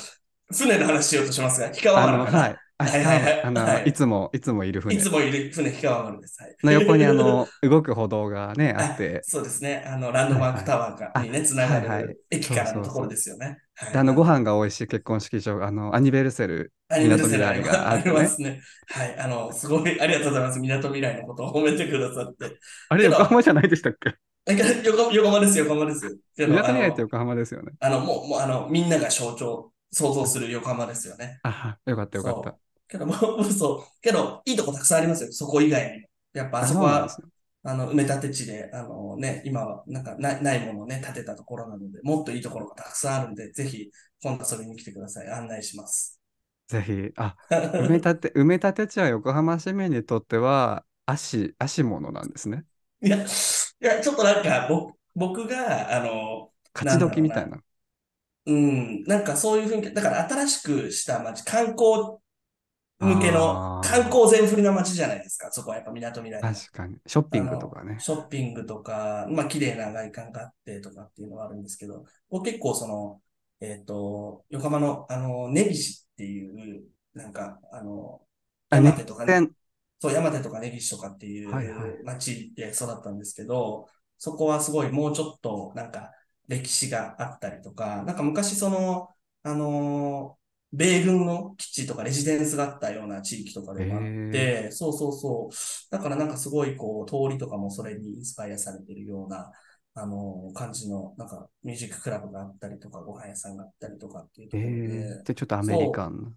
[0.51, 2.33] 船の話しようとしますが、氷川丸。
[2.37, 2.57] はい。
[2.79, 6.43] あはいはいはいあの、はいいつも、いつもいる船いつもいる船、氷川丸です。
[6.43, 6.57] はい。
[6.63, 9.85] の横にあの、動く歩道がね、あって、 そうですね。
[9.87, 13.59] あの、ランドマークタワーがにね、つながはいはいる駅からのところですよね。
[13.95, 18.61] あの、ご飯が美味しい結婚式場、あの、アニベルセル、アニメルセル港未来があありますね。
[18.89, 19.19] はい。
[19.19, 20.61] あの、すごい、ありがとうございます。
[20.61, 22.59] 港未来のことを褒めてくださって。
[22.89, 24.15] あれ、横浜じゃないでしたっけ？
[24.85, 26.19] 横横浜ですよ、横浜です。
[26.37, 27.73] けど港未来あのって横浜ですよね。
[27.81, 31.41] あの、もう、もう、あの、みんなが象徴、想像する横浜ですよね。
[31.43, 32.57] あ、よかったよかった。
[32.89, 34.01] けど、もう、そう。
[34.01, 35.33] けど、いいとこたくさんありますよ。
[35.33, 36.09] そこ以外にも。
[36.35, 37.09] やっぱあそこは。
[37.65, 43.91] あの、埋め立て地で、あのね、今はなんかなないものをね、建てたところなので、もっといいところがたくさんあるんで、ぜひ、
[44.23, 45.29] 今度遊びに来てください。
[45.29, 46.16] 案内します。
[46.69, 47.37] ぜひ、あ、
[47.79, 52.67] 埋め 立て、埋め立て地は横浜市民にとっては、足、足物なんですね。
[53.01, 53.21] いや、い
[53.81, 57.61] や、ちょっとなんか、僕僕が、あの、勝ち時みたいな。
[58.47, 62.19] うん、なんかそういう雰囲気、だから新しくした街、観光
[63.01, 65.51] 向けの観光全振りな街じゃないですか。
[65.53, 66.99] そこはやっぱ港未来の確かに。
[67.07, 67.99] ショッピングとかね。
[67.99, 73.21] ショッピングとか、まあ綺麗な外観があってとかっていうのはあるんですけど、僕結構その、
[73.61, 78.27] えっと、横浜の、あの、根岸っていう、なんか、あの、
[78.71, 79.55] あ、熱山手とかね、線。
[80.01, 83.89] そう、山手とか根岸とかっていはいはう街で育ったんですけど、
[84.19, 86.13] そこはすごいもうちょっとなんか
[86.49, 89.09] 歴史があったりとか、なんか昔その、
[89.43, 95.55] あのー米軍の基地とかレジデンスがあったような地域とかでもあって、そうそうそう。
[95.91, 99.51] だからなんかすごいこう、通りとかもそれにインスパイアされてるような、
[99.97, 106.33] あのー感じの、なんかミュージッククラブがあったりとか、ご飯屋さんがあったりとかっていうとえころで、ー、で、ちょっとアメリカンな。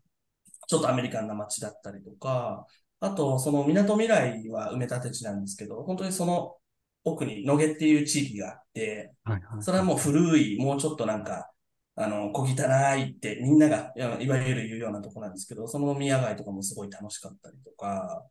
[0.68, 2.66] ちょっとアメリカンな街だったりとか、
[3.00, 6.58] あと、その港未来は埋め立て地なんですけど、本当にその
[7.04, 9.64] 奥に野毛っていう地域があって、はいはい。
[9.64, 11.52] それはもう古い、もうちょっとなんか、
[11.96, 18.26] あの、小汚いってみんながいわいわゆる言うようなとこなんですけど、その宮街とかもすごい楽しかったりとか、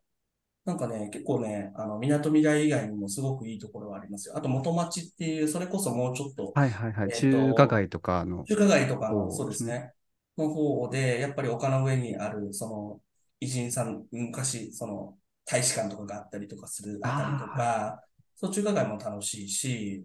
[0.65, 4.37] なんかね、結構ね、あの、港未来以外にもすごくいいところはありますよ。
[4.37, 7.09] あと元町っていう、それこそもうちょっと、はいはいはい。
[7.11, 8.45] えーと中華街とかの。
[8.45, 9.93] 中華街とかの、そうそうですね、
[10.37, 13.01] の方で、やっぱり丘の上にある、その、
[13.41, 18.03] 偉人さん、昔、その、大使館とかがあったりとかするあたりとか、
[18.35, 20.05] そう、中華街も楽しいし、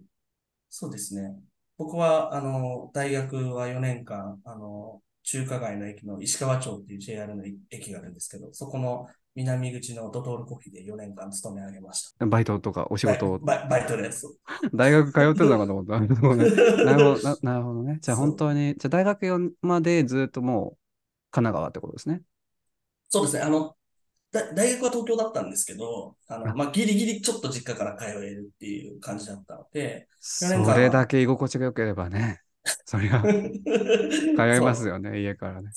[0.68, 1.34] そうですね。
[1.76, 12.26] 僕は、あの、大学は4年間、あの、中華街の駅の石川町っていう JR の駅があるんですけど、そこの南口のドトールコーヒーで4年間勤め上げました。
[12.26, 13.38] バイトとかお仕事を？
[13.40, 14.26] バイバイトです。
[14.72, 15.98] 大学通ってたのかと思った。
[16.00, 16.50] なるほどね。
[16.84, 17.98] なるほどななるほどね。
[18.00, 20.78] じゃあ本当に、じゃあ大学4までずっともう
[21.32, 22.22] 神奈川ってことですね？
[23.08, 23.42] そうですね。
[23.42, 23.76] あの、
[24.30, 32.40] だ大学は東京だったんですけど、あの、あまあ、ギリギリちょっと実家から通えるっていう感じだったので、それだけ居心地が良ければね。
[32.86, 33.28] そりゃ、通
[34.36, 35.70] 通いますよね、家からね。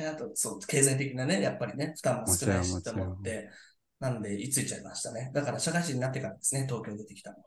[0.00, 3.48] あと、そう、経済的なね、やっぱりね、負担も少ないしと思って、
[4.00, 5.30] なんで、居ついちゃいましたね。
[5.32, 7.44] だから、社会人になってからですね、東京出てきたのは。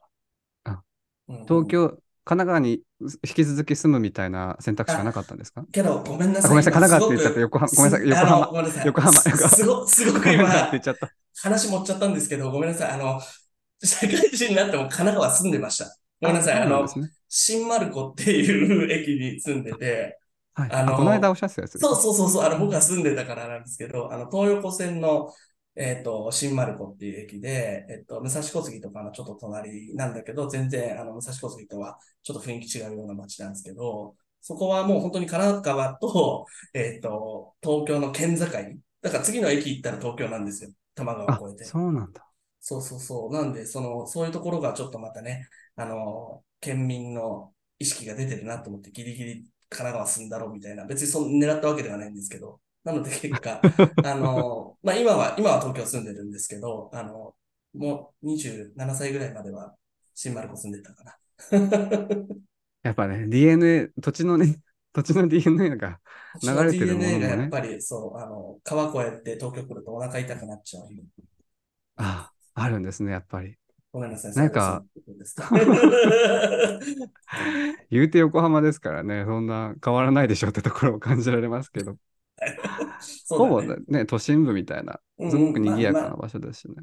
[0.64, 0.82] あ
[1.28, 1.90] うん東京、
[2.26, 5.66] 神奈川に引き続き住むみたいな選択肢はなかったんですか？
[5.72, 6.46] けど、ごめんなさい。
[6.46, 8.86] あごめんなさい今神奈川って言っちゃった横浜すごめんなさいす横浜ごめんなさい。
[8.86, 10.48] 横浜すすごすごく今。
[11.42, 12.92] 話持っちゃったんですけど、ごめんなさい。
[12.92, 13.20] あの、
[13.84, 15.98] 社会人になっても神奈川住んでました。
[16.22, 16.62] ごめんなさい。
[16.62, 16.92] あのね。
[17.30, 20.19] 新丸子っていう駅に住んでて、
[20.62, 20.72] はい。
[20.72, 25.32] あのあこの間おっしゃってたやつそうそうそうそう、あの、僕が住んでたからなんですけど、あの、東横線の、
[25.76, 38.46] えっと、新丸子っていう駅で、えっと、武蔵小杉とかのちょっと隣なんだけど、全然、あの、武蔵小杉とはちょっと雰囲気違うような街なんですけど、そこはもう本当に神奈川と、えっと、東京の県境。
[39.02, 40.72] だから次の駅行ったら東京なんですよ。
[40.96, 41.72] 多摩川あを越えて。
[41.72, 42.26] そうなんだ。
[42.60, 43.34] そうそうそう。
[43.34, 53.62] なんで、その、そういうところがちょっとまたね、あの、県民の意識が出てるなと思って、ギリギリ神奈川住んだろうみたいな、別にその狙ったわけではないんですけど、なので結果、
[54.04, 57.36] あの、まあ、今は、今は東京住んでるんですけど、あの、
[57.74, 59.76] もう27歳ぐらいまでは
[60.16, 61.18] 新丸子住んでたかな。
[62.84, 64.60] やっぱね、DNA、土地のね、
[64.94, 66.00] 土地の DNA が、
[66.42, 70.90] 流れてるものもね DNA がやっぱり、そう、あの、川越えて東京来るとお腹痛くなっちゃう。
[71.98, 73.59] あ、あるんですね、やっぱり。
[73.92, 74.34] ごめんなさい。
[74.34, 74.84] なんか
[77.90, 81.98] 言うて横浜ですからね、そんな変わらないでしょってところを感じられますけど、
[83.30, 83.84] ほぼだね。
[83.88, 86.76] ね、都心部みたいな、うんすごく賑やかまあな場所ですしね。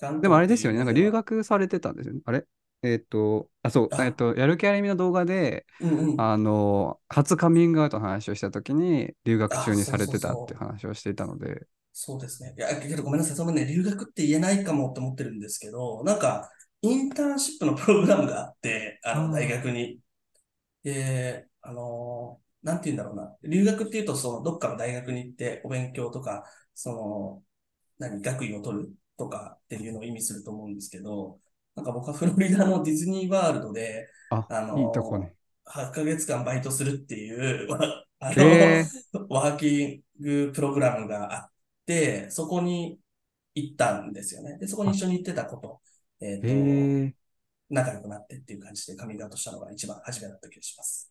[0.00, 2.20] まあでもあれですよね、なんか留関学されてたんですよね。
[2.24, 2.44] あれ？
[2.82, 12.52] えっ、と、あ、そう、あえっ、と、やる気ありみの動画で、ううんうんあの、初カミングアウトの話をしたときに、留学中にあされてたって話をしていたので、そうですね。
[12.58, 13.36] いや、けどごめんなさい。
[13.36, 16.50] そのね、留学って言えないかもって思ってるんですけど、なんか、
[16.82, 20.00] インターンシップのプログラムがあって、あの、大学に。
[20.82, 23.36] で、あの、なんて言うんだろうな。
[23.44, 27.42] 留学っていうと、その、どっかの大学に行って、お勉強とか、その、
[27.98, 31.38] 何、学位を取るとかっていうのを意味すると思うんですけど、
[31.76, 35.26] なんか僕はフロリダのディズニーワールドで、あ、あのいいとこに。
[35.64, 37.68] 8ヶ月間バイトするっていう、
[38.18, 38.84] あの、え
[39.28, 41.53] ワーキングプログラムがあって、
[42.30, 42.98] そこに
[43.54, 44.58] 行ったんですよね。
[44.58, 45.80] で、そこに一緒に行ってたこと、
[46.20, 47.12] えっ、ー、と、えー、
[47.70, 51.08] 仲良くなってっていう感じでカミングアウトしたのが一番初めだった気がします。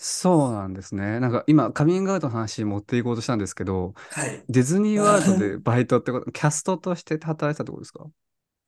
[0.00, 1.18] そうなんですね。
[1.18, 4.44] なんか今、カミングアウトの話に持っていこうとしたんですけど、はい。
[4.48, 8.06] ディズニーワールドで バイトってこと、キャストとして働いてたってことですか？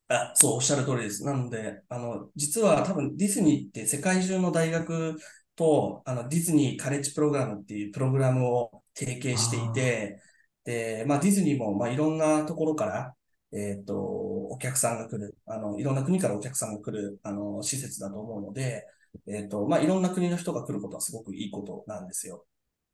[0.09, 1.25] あ、そう、おっしゃる通りです。
[1.25, 5.19] なので、あの、実は多分ディズニーって世界中の大学
[5.55, 10.21] と、あの、ディズニーカレッジプログラムっていうプログラムを提携していて、
[10.71, 13.15] で、まあ、ディズニーも、まあ、いろんなところから、
[13.53, 18.87] えっと、お客さんが来る、あの、いろんな国からお客さんが来る、あの、施設だと思うので、
[19.27, 22.47] えっと、まあ、いろんな国の人が来ることはすごくいいことなんですよ。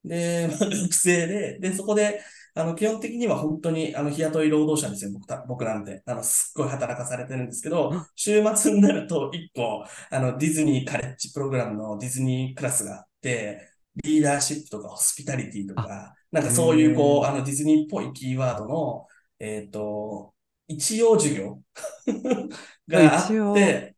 [0.04, 2.20] で、 まあ、学生で、で、そこで、
[2.54, 6.02] あの、基本的には本当に、あの、日雇い労働者ですよ、僕た、僕なんて。
[6.06, 13.68] あの、すっごい働かされてるんですけど、週末になると、一個、あの、ディズニーカレッジプログラムのディズニークラスがあって、
[14.04, 19.06] リーダーシップとかホスピタリティとか、なんかそういう、こう、あの、ディズニーっぽいキーワードの、
[19.38, 20.34] えっと、
[20.68, 21.60] 一応授業
[22.88, 23.96] があって、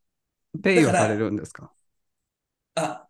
[0.63, 1.73] ペイをされるんですか？
[2.77, 3.07] あ、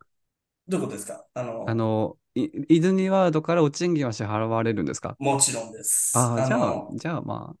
[0.67, 1.25] どういうことですか？
[1.33, 5.15] あの、あの、いディズニーワールドからお賃金は支払われるんですか？
[5.19, 6.17] もちろんです。
[6.17, 7.53] ああ、じゃあの、じゃあま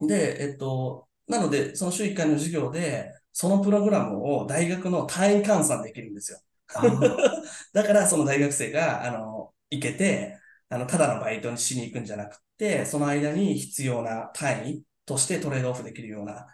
[0.00, 6.38] で、えっと、なので、その週1回の授業で、そのプログラムを大学の単位換算できるんですよ。
[6.74, 6.80] あ。
[6.80, 7.16] あ
[7.72, 10.37] だから、その大学生が、あの、行けて、
[10.70, 16.46] あの、ただのバイトにしに行くんじゃなくて、その間に必要な単位としてトレードオフできるような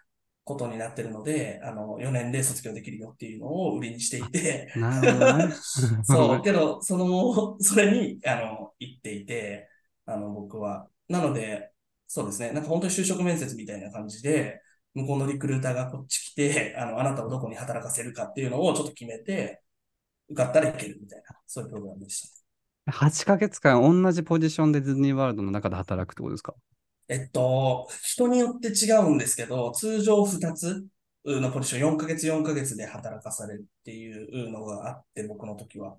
[0.44, 5.48] ことになってるので、あの、4年で卒業できるよっていうのを売りにしていて、なるほどね。
[6.02, 9.68] そう、けど、その、それに、あの、行っていて、
[10.06, 10.88] あの、僕は。
[11.08, 11.72] なので、
[12.06, 14.60] そうですね、なんか本当に就職面接みたいな感じで、
[14.94, 19.62] 向こうのリクルーターがこっち来て、あの、あなたをどこに働かせるかっていうのをちょっと決めて、
[20.28, 22.43] 受かったらいけるみたいな、そういうプログラムでした。
[22.86, 26.54] 8ヶ月間同じポジションでディズニーワールドの中で働くってことですか？
[27.08, 30.86] えっと、人によって違うんですけど、通常2つ
[31.24, 35.98] のポジション、4ヶ月4ヶ月で働かされるっていうのがあって、僕の時は。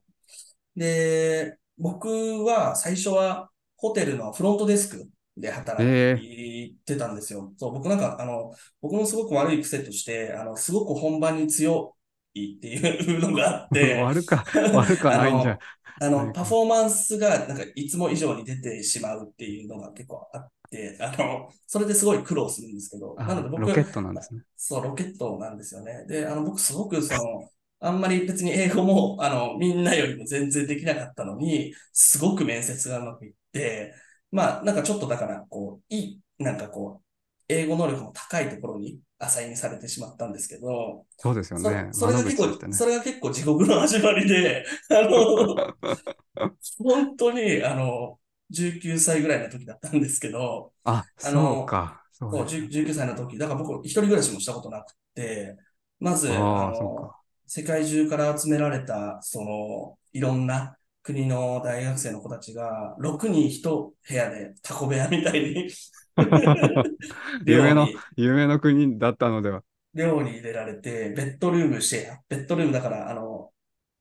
[0.75, 2.07] で、僕
[2.45, 7.53] は最初はホテルのフロントデスクで働いてたんですよ。
[7.57, 11.94] そう、僕なんか、あの、僕のすごく悪い癖として、あの、すごく本番に強
[12.35, 14.43] いっていうのがあって、 悪か、
[14.73, 15.57] 悪かないんじゃ。
[16.01, 24.41] あの、パフォーマンスが、なんか、いつも以上に出てしまうっていうのが結構あって、あの、それですごい苦労するんですけど、あなので僕、ロケットなんですね。
[24.57, 26.05] そう、ロケットなんですよね。
[26.07, 33.93] で、あの、僕すごくその、あんまり別に英語も、あの、みんなよりも全然できなかったのに、すごく面接がうまくいって、
[34.31, 37.04] まあ、なんかちょっとだから、こう、いい、なんかこう、
[37.47, 41.89] 英語能力も高いところにアサインされてしまったんですけど、そうですよそね。
[41.91, 48.19] それが結構、ねそれが結構地獄の始まりで、 あの、本当に、あの、
[48.51, 52.01] 19歳ぐらいの時だったんですけど、あ、あのそうか。
[52.11, 55.57] そうね10 19歳の時、だから僕一人暮らしもしたことなくて、
[55.99, 57.11] まず、あの。
[57.47, 65.69] 世界中から集められた、その、いろんな国の大学生の子たちが、6人1部屋でタコ部屋みたいに
[67.45, 69.63] 夢の夢の国だったのでは。
[69.93, 73.51] 寮に入れられて、ベッドルームシェア、ベッドルームだから、あの、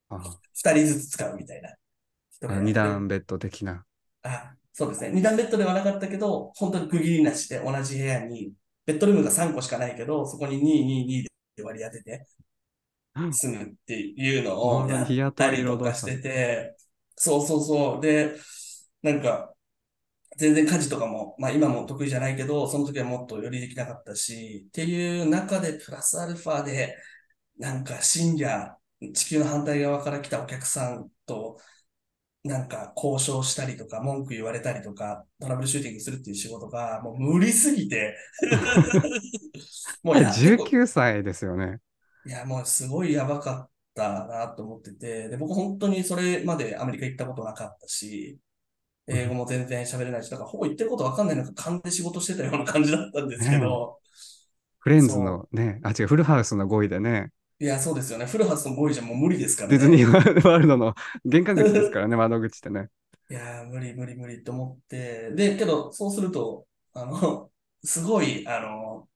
[0.08, 1.74] あ2人ずつ使うみたいな。
[2.62, 3.84] 二段ベッド的な。
[4.22, 5.10] あ、そうですね。
[5.12, 8.52] 二段ベッドではなかったけど、本当に区切りなしで同じ部屋に、
[8.86, 11.24] ベッドルームが3個しかないけど、そこに2、2、2
[11.56, 12.26] で割り当てて
[13.32, 16.76] 住むっていうのをやったりとかしてて、
[17.16, 18.00] そうそうそう。
[18.00, 18.36] で、
[19.02, 19.53] なんか、
[20.36, 26.96] 全然家事とかも、まあ今も得意じゃないけど、その時はもっとよりできなかったし、っていう中でプラスアルファで、
[27.58, 28.76] なんか深夜、
[29.14, 31.58] 地球の反対側から来たお客さんと、
[32.44, 38.16] なんか交渉したりとか、文句言われたりとか、トラブルシューティングするっていう仕事が、もう無理すぎて、
[40.02, 41.80] もうや結構19歳ですよね。
[42.26, 48.38] いや、もうすごいやばかったなと思ってて、で、僕本当にそれまでアメリカ行ったことなかったし、
[49.06, 53.98] 英語も全然喋れないし、だからほぼ言ってることわかんないなんか勘で仕事してたような感じだったんですけど、
[54.78, 58.26] フレンズのね、あ、違う、フルハウスの5位でね、いや、そうですよね。
[58.26, 60.06] フルハウスの5位じゃもう無理ですからディズニね。
[60.06, 62.88] ーワールドの玄関口ですからね、 窓口ってね。
[63.30, 67.50] いやー、無理無理無理と思って、で、けど、そうすると、あの、
[67.82, 69.08] すごい、あの、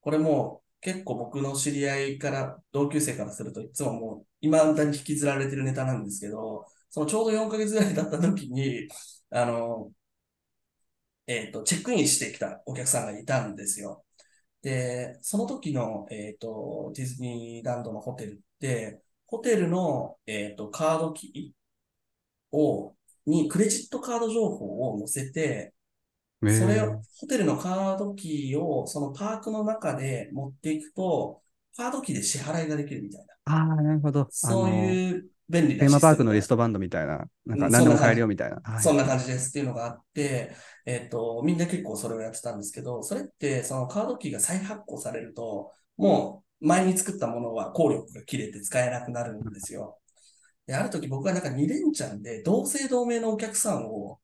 [0.00, 8.88] これも結構僕の知り合いから、同級生からするといつももう、未だに引きずられてるネタなんですけど、そのちょうど4ヶ月ぐらい経った時に、
[9.30, 9.92] あの、
[11.26, 14.04] えっと、チェックインしてきたお客さんがいたんですよ。
[14.62, 25.74] で、その時の、えっと、ディズニーランドのホテルって、ホテルの、えっと、カードキーを、にクレジットカード情報を載せて、
[26.42, 31.42] ねそれを、ホテルのカードキーをそのパークの中で持っていくと、
[31.76, 33.34] カードキーで支払いができるみたいな。
[33.44, 34.32] ああ、なるほど。
[34.42, 38.60] あそうの、いう便利なテーマパークのリストバンドみたいな、なんかうん何でも買えるよみたいな。
[38.62, 38.82] はい。
[38.82, 40.54] そんな感じですっていうのがあって、
[40.86, 49.98] えっと、みんな結構それをやってたんですけど、それって、そのカードキーが再発行されると、もう前に作ったものは効力が切れて使えなくなるんですよ。
[50.66, 54.20] で、ある時僕はなんか2連チャンで同姓同名のお客さんを、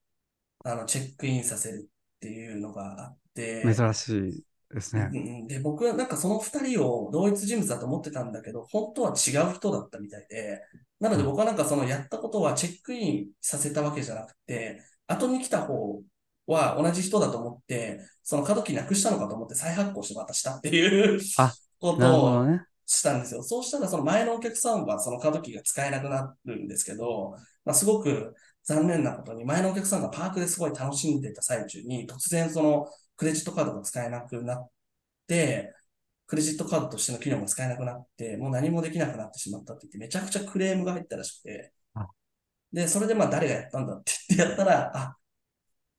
[0.64, 5.08] あの、チェックインさせるっていうのがあって、珍しいですね。
[5.12, 10.60] うんで、僕はなんかその二人を同一人物だと思ってたんだけど、本当は違う人だったみたいで、
[11.00, 16.00] なので僕はなんかそのやったことはチェックインさせたわけじゃなくて、後に来た方
[16.46, 22.46] は同じ人だと思って、そのカードキーなくしたのかと思って再発行して渡したっていう あ ことを。
[22.88, 23.42] したんですよ。
[23.42, 32.86] そうしたらその前のお客さんはそのカードキーが使えなくなるんですけど、まあ、すごく残念なことに前のお客さんがパークですごい楽しんでた最中に突然その
[33.16, 34.70] クレジットカードが使えなくなっ
[35.26, 35.74] て、
[36.26, 41.72] クレジットカードとしての機能が使えなくなって、もう何もできなくなってしまったって言ってめちゃくちゃクレームが入ったらしくて。
[41.94, 42.06] あ、
[42.72, 45.16] で、それでまあ誰がやったんだって言ってやったら、あ、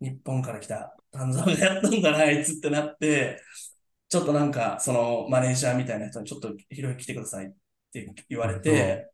[0.02, 3.42] 日本から来た丹沢がやったんだな、あいつってなって、
[4.10, 7.50] ちょっとなんか、そのマネージャーみたいな人にちょっとひろゆき来てくださいっ
[7.92, 9.10] て言われて、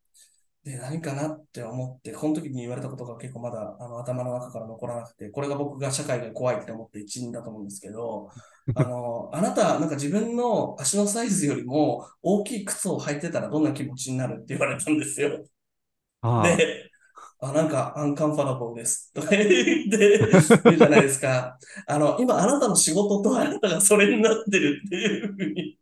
[0.64, 8.30] で、何かなって思って、この時に言われたことが結構まだあの頭の中から残らなくて、これが僕が社会が怖いって思って一因だと思うんですけど、
[8.76, 15.44] あの、あなた、なんか自分の足のサイズよりも大きい靴を履いてたらどんな気持ちになるって言われたんですよ。
[16.22, 16.90] ああで、
[17.42, 19.12] あ、なんか、アンカンファラボーです。
[19.14, 19.46] とか言っ
[19.92, 20.20] て、
[20.64, 21.58] 言うじゃないですか。
[21.88, 25.78] あの、今、あなたの仕事とあなたがそれになってるっていうふうに。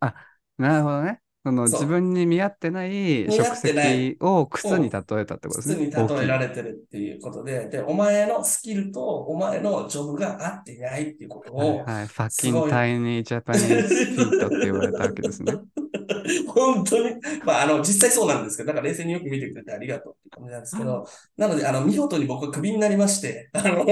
[0.58, 1.21] なるほどね。
[1.44, 2.90] そのそう自分に見合ってない
[3.24, 5.86] 見合職ってない責を靴に例えたってことですね。
[5.88, 12.06] 靴に例えられれてるっていうことで、で、お前のスキルとお前のジョブが合っていないっていうことを、はいはい。
[12.06, 15.54] ファッキンすごいタイニージャパニーズフィットって言われたわけですね。
[16.46, 17.16] 本当に。
[17.44, 23.84] まあ、あの、実際そうなんですけど、だから冷静によく見てくれてありがとうって感じなんですけど、なので、あの、見事に僕はクビになりまして、あの、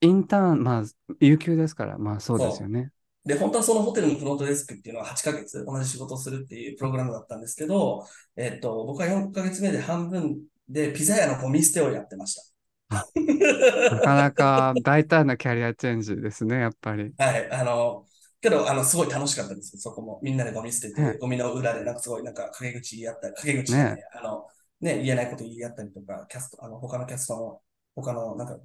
[0.00, 0.84] インターン、まあ、
[1.20, 2.90] 有給ですから、まあそうですよね。
[3.24, 8.06] で、本当はそのホテルのフロントデスクっていうのは8ヶ月同じ仕事をするっていうプログラムだったんですけど、
[8.36, 12.54] えっと、僕は4ヶ月目で半分でピザ屋のゴミ捨てをやってました。
[12.90, 17.14] なかなか 大胆なキャリアチェンジですね、やっぱり。
[17.16, 17.50] はい。
[17.50, 18.06] あの、
[18.40, 20.20] けど、あの、すごい楽しかったですよ、そこも。
[20.22, 24.46] みんなでゴミ捨てて、ねゴミの裏で、なんかすごい、なんか、陰口言い合ったり、陰口じゃないねあの、
[24.80, 27.60] ね、言えないこと言い合ったりとか、キャスト、あの、他のキャストの、
[27.94, 28.58] 他の、なんか、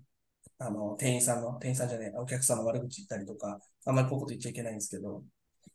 [0.60, 5.24] あの、店員さんの、店員さんじゃねえ、お客さんの悪口言ったりとか、あんまりこういうこと言っちゃいけないんですけど、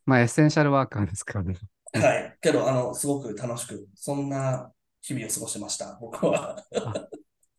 [0.07, 1.57] まあエッセンシャルワーカーですからね。
[1.95, 2.37] はい。
[2.41, 4.70] けど、あの、すごく楽しく、そんな
[5.01, 6.57] 日々を過ごしてました、僕は。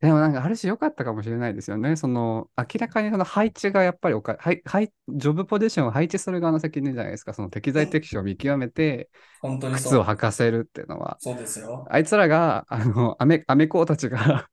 [0.01, 1.95] でもなんかある種良かったかもしれないですよね。
[1.95, 7.34] その明らかにその配置がやっぱりおか、はい、はい、ジョブポジションを配置する側の責任じゃないですか。
[7.34, 9.09] その適材適所を見極めて
[9.41, 9.76] 本当に。
[9.76, 11.17] 靴を履かせるっていうのは。
[11.21, 11.88] そうですよ。
[11.89, 14.47] あいつらが、あの、アメ、アメコたちが。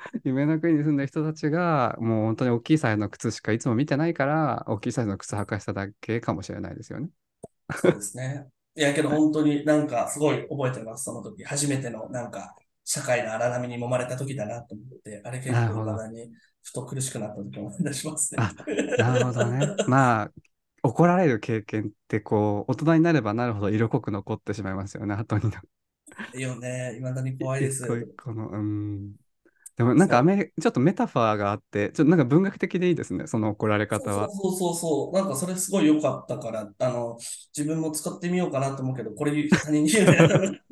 [0.24, 7.10] 夢の国に住んでる人たちが、もう本当に大きいサイズの靴しかいつも見てないから、大きいサイズの靴履かせただけかもしれないですよね。
[7.76, 8.46] そうですね。
[8.76, 11.44] いや、けど本当になんかすごい覚えてます、その時。
[11.44, 16.30] 初めてのなんか、社会の荒波に揉まれた時だなと思って、あれ結構体に
[16.62, 18.42] ふと苦しくなった時思い出しますね。
[18.42, 18.52] あ
[19.02, 19.74] なるほどね。
[19.86, 20.32] まあ、
[20.82, 25.52] 怒られる経験って、こう、大人になればなるほど色濃く残ってしまいますよね、後に。
[26.34, 27.88] いいよね、未だに怖いです一。
[27.88, 29.12] 個一個の、うん。
[29.80, 34.28] でもなんかアメリちょっとメタファーがあって、ちょっとなんか文学的でいいですね、その怒られ方は。
[34.28, 35.16] そうそうそう。
[35.16, 37.16] なんかそれすごい良かったから、あの、
[37.56, 40.06] 自分も使ってみようかなと思うけど、これ他人に言っ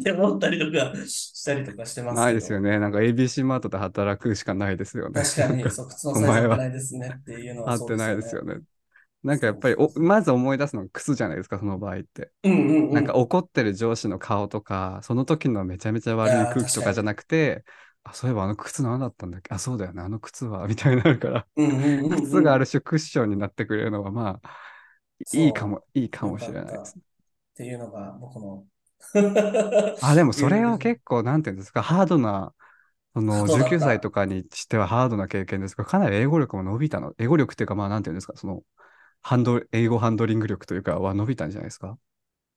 [0.05, 2.17] て思ったりとか したりとかしてます。
[2.17, 2.79] ないですよね。
[2.79, 5.23] なんか ABC マートで働くしかないですよね。
[5.23, 7.97] 確かに、そう、靴のサイズないですねっていうのは合って。
[7.97, 8.57] ないですよね。
[9.23, 12.31] なんかやっぱりお、まず思い出すのが靴じゃないですか、その場合って。
[12.45, 12.93] うんうんうん。
[12.93, 17.65] なんか怒ってる上司の顔とか、その時のめちゃめちゃ悪い空気とかじゃなくて、
[18.05, 19.55] あ、そういえばあの靴何だったんだっけ？
[19.55, 21.46] あ、そうだよね、あの靴は、みたいになるから、
[22.11, 24.57] 靴がある種クッションになってくれるのは、まあ、
[25.32, 26.99] いいかも、いいかもしれないです。
[26.99, 27.03] っ
[27.57, 28.66] ていうのが僕の。
[30.01, 32.55] あ、でもそれは結構、なんていうんですか、ハードな、
[33.14, 37.14] そのそうだった19歳とかにしてはハードな経験ですが、かなり英語力も伸びたの。
[37.18, 38.62] 英語力っていうか、まあ、なんていうんですか、その、
[39.22, 41.99] ハンド、英語ハンドリング力というかは伸びたんじゃないですか？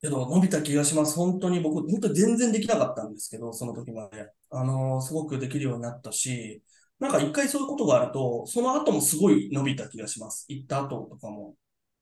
[0.02, 1.14] けど、伸びた気がします。
[1.16, 4.32] 本当に僕、本当に全然できなかったんですけど、その時まで。
[4.50, 6.62] あのーすごくできるようになったし、
[6.98, 10.44] なんか一回そういうことがあると、その後もすごい伸びた気がします。
[10.48, 11.54] 行った後とかも。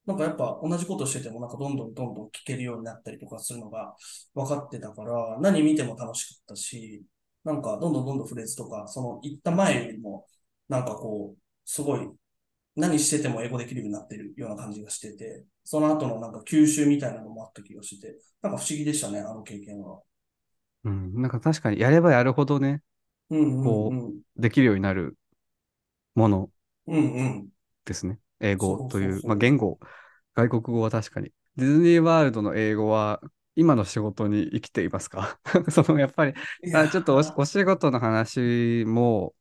[0.06, 3.94] なんかやっぱ同じことしてても、なんかどんどんどんどん聞けるようになったりとかするのが
[4.34, 7.04] 分かってたから、何見ても楽しかったし、
[7.44, 10.26] なんかどんどんどんどんフレーズとか、その行った前よりも、
[10.68, 12.08] なんかこう、すごい
[12.80, 20.00] 何してても英語できるようになってるような感じがしてて、その後のなんか吸収みたいなのもあった気がしてて、なんか不思議でしたね、あの経験は。
[20.84, 21.20] うん。
[21.22, 22.82] なんか確かにやればやるほどね、
[23.30, 24.20] うんこうんうん。
[24.36, 25.18] できるようになる
[26.14, 26.50] もの
[26.86, 27.52] うんうん。
[27.84, 28.18] ですね。
[28.40, 29.78] 英語という、そうそうそうまあ言語、
[30.34, 31.32] 外国語は確かに。
[31.56, 33.20] ディズニーワールドの英語は
[33.56, 35.38] 今の仕事に生きていますか？
[35.70, 36.34] そのやっぱり
[36.72, 39.34] あちょっとお仕事の話も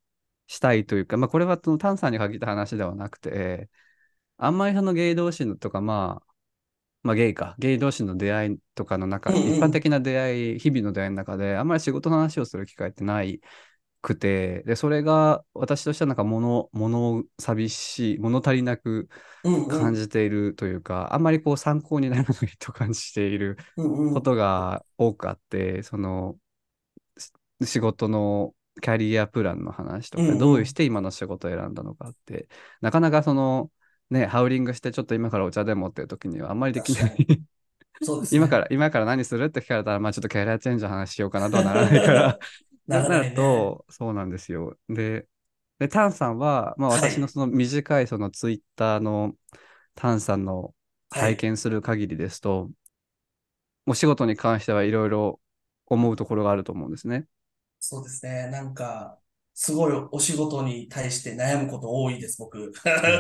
[0.50, 3.70] したいというか、まあ、これはそのタンさんに限った話ではなくて、
[4.38, 6.34] あんまりそのゲイ同士のとか、まあ、
[7.04, 13.42] まあゲイか、ゲイ同士の出会いとかの中、一般的な出会い、日々の出会いの中で、あんまり仕事の話をする機会ってない
[14.02, 19.08] くて、で、それが私としてはなんか物、物寂しい、物足りなく
[19.70, 23.58] 感じているというか、あんまりこう参考にならないと感じている
[24.14, 26.38] ことが多くあって、その
[27.18, 27.32] し
[27.66, 32.48] 仕事のキャリアプランの話とか、うんうんどうして今の仕事を選んだのかって、
[32.82, 33.72] なかなかその、
[34.10, 37.44] ね、ハウリングしてちょっと今からお茶でもっていう時にはあんまりできな確い。
[38.02, 38.38] そうですね。
[38.38, 42.40] 今から、今から何するって聞かれたら、まあちょっとキャリアチェンジの話しようかなとはならないから、
[42.88, 43.32] なるね。
[43.36, 44.78] と、そうなんですよ。
[44.88, 45.28] で、
[45.80, 49.34] で、タンさんは、まあはい私のその短いそのツイッターの
[49.96, 50.74] タンさんの
[51.12, 52.70] はい拝見する限りですと、
[53.86, 55.40] お仕事に関してはいろいろ
[55.88, 57.26] 思うところがあると思うんですね。
[57.80, 58.50] そうですね。
[58.50, 59.20] なんか、
[59.54, 62.72] すごいお仕事に対して悩むこと多いです、僕。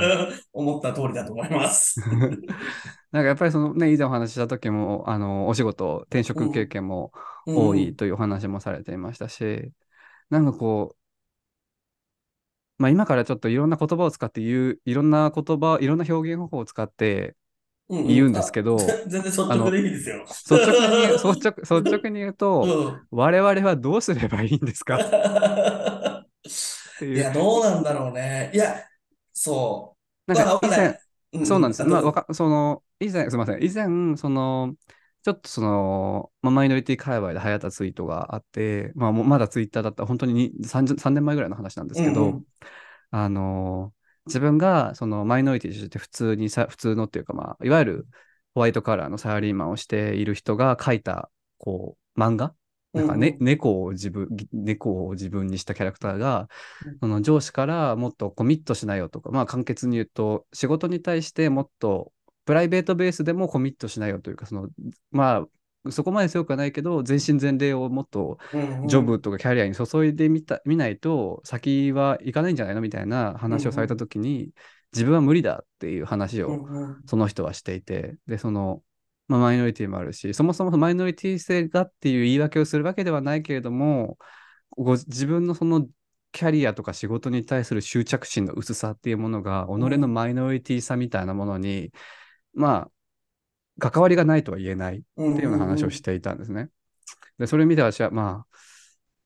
[0.53, 1.99] 思った通りだと思います。
[3.11, 7.11] なんかやっぱりそのね、以前お話しした時も、あの、お仕事、転職経験も
[7.45, 9.71] 多いというお話もされていましたし、
[10.29, 10.99] なんかこう、
[12.77, 17.35] まあ今からちょっといろんな言葉を使って言う、いろんな言葉、いろんな表現方法を使ってうん
[17.89, 20.23] 言うんですけど、あ 全然率直でいいですよ。
[20.23, 24.99] 率直に率直、率直に言うと、 うん我々はどうすればいいんですか？
[27.01, 28.51] いや、どうなんだろうね。
[28.53, 28.83] いや、
[29.33, 29.95] そ
[30.27, 30.33] う。
[30.33, 30.99] なんか以前、
[31.33, 31.87] うんそうなんですよ。
[31.87, 33.63] まあ、わか、その、以前、すみません。
[33.63, 34.75] 以前、その、
[35.21, 42.45] ちょっとその、まあ、マイノリティ界隈で流行ったツイートがあって、まあ、まだツイッターだったら本当にに 30, 3年前ぐらいの話なんですけど、うんうん
[43.11, 43.93] あの、
[44.25, 48.07] 自分がそのマイノリティとして普通にさ、普通のっていうか、まあ、いわゆる
[48.53, 52.53] ホワイトカラーのサラリーマンをしている人が書いた、こう、漫画？
[52.91, 56.49] なんか、ねうん猫を自分、猫を自分にしたキャラクターが
[56.85, 62.11] うん、その上司からもっとコミットしなよとか、まあ簡潔に言うと、仕事に対してもっと
[62.45, 64.69] プライベートベースでもコミットしなよというか、その、
[65.11, 65.45] まあ、
[65.91, 68.87] そこまで強くはないけど、全身全霊をもっとうんうん。
[68.87, 74.51] ジョブとかキャリアに注いでみた、見ないと先はいかないんじゃないのみたいな話をされたときに、
[74.93, 77.01] 自分は無理だっていう話をうんうん。
[77.05, 78.81] その人はしていて、で、その、
[79.27, 84.17] まあ、マイノリティもあるし、そもそもマイノリティ性がっていう言い訳をするわけではないけれども、
[84.75, 85.87] ご自分のその
[86.31, 91.91] キャリアとか仕事に対する執着心の薄さっていうものが、己のマイノリティさみたいなものに、
[92.53, 92.91] まあ、
[93.79, 96.69] 関わりがないとは言えないっていうような話をしていたんですね。
[97.37, 98.45] で、それ見て私は、ま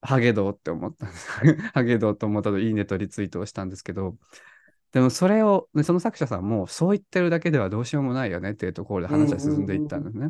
[0.01, 1.27] あ、ハゲドって思ったんです。
[1.73, 4.15] ハゲドと思ったといいねとリツイートをしたんですけど、
[4.91, 10.29] でもそれを、でその作者さんもそう言ってるだけではどうしようもないよねっていうところで話は進んでいったんですね。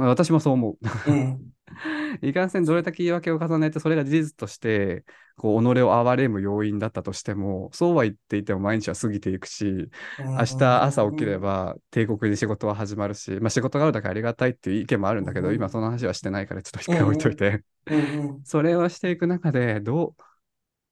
[0.00, 1.10] まあ、私もそう思う。
[1.10, 1.40] うん。
[2.22, 5.04] いかんせんどれだけ言い訳を重ねてそれが事実として
[5.36, 9.88] こう己を憐れむ要因だったとしてもそうは言っていても毎日は過ぎていくし
[10.18, 15.54] 明日朝起きれば帝国に仕事は始まるし、まあ、仕事があるだけありがたいっていう意見もあるんだけどうん。
[15.54, 17.62] 今その話はしてないからちょっと一回置いといて。
[18.44, 20.22] それをしていく中でどう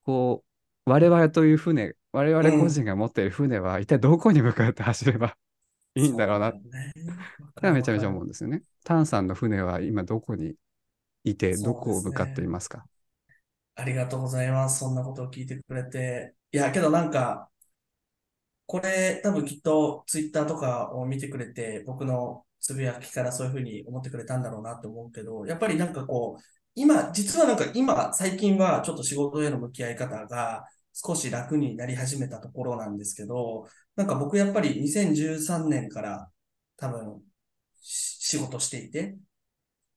[0.05, 0.45] こ
[0.87, 5.37] う我々という船我々個人が持っている船は一体どこに向かって走れば
[6.01, 6.61] いいんだろうなね
[7.73, 8.63] めちゃめちゃ思うんですよね。
[8.85, 10.55] タンさんの船は今どこに
[11.25, 12.85] いて、どこを向かっていますか？
[13.75, 14.81] ありがとうございます。
[14.81, 16.35] そんなことを聞いてくれて。
[16.53, 17.49] いや、けどなんか、
[18.67, 26.43] これ多分きっとツイッターとかを見てくれて、僕のつぶやきからそういうふうに思ってくれたんだろうなと思うけど、やっぱりなんかこう、
[26.75, 30.65] 今、実はなんか今、最近はちょっと仕事への向き合い方が
[31.01, 36.29] 少し楽になり始めたところなんですけど、なんか僕やっぱり2013年から
[36.77, 37.23] 多分
[37.81, 39.17] し仕事していて、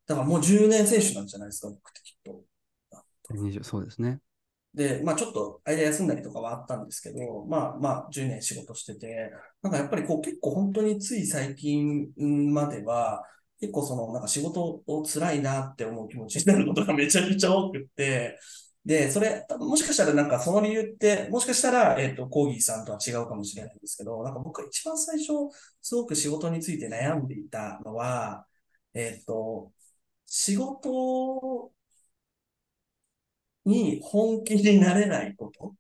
[0.05, 2.41] だからもう10年選手なんじゃないですか、僕ってきっと。
[3.33, 4.19] 20そうですね。
[4.75, 9.31] で、まあちょっと間休んだりとかはあったんですけど、まあまあ10年仕事してて、
[9.63, 12.09] なんかやっぱりこう結構本当につい最近
[12.53, 13.23] までは、
[13.59, 18.39] 結構そのなんか仕事を辛いなって思う気持ちになることがめちゃくちゃ多くって、
[18.84, 25.34] で、それ、もしかしたらなんかその理由って、もしかしたら、えっと、コーギーさんとは違うかもしれないんですけど、なんか僕が一番最初、
[25.82, 28.47] すごく仕事について悩んでいたのは、
[28.93, 29.71] えっと、
[30.25, 31.71] 仕事
[33.65, 35.73] に本気になれないことっ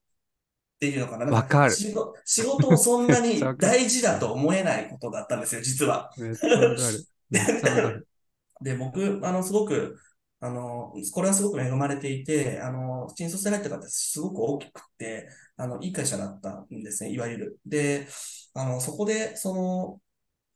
[0.79, 1.25] ていうのかな。
[1.25, 6.11] わかる仕事、仕事をそんなに 大事だと思えないことだったんですよ、実は。
[8.61, 9.97] で、僕、あの、すごく、
[10.41, 17.59] あの、これはすごく恵まれていて、あの、新卒で入った方すごく大きくて、あの、いい会社だったんですね、いわゆる。
[17.65, 18.07] で、
[18.55, 20.01] あの、そこで、その、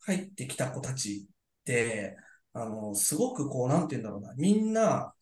[0.01, 2.17] 入ってきた子たちって、
[2.53, 5.13] あの、すごくこう、なんて言うんだろうな、みんな、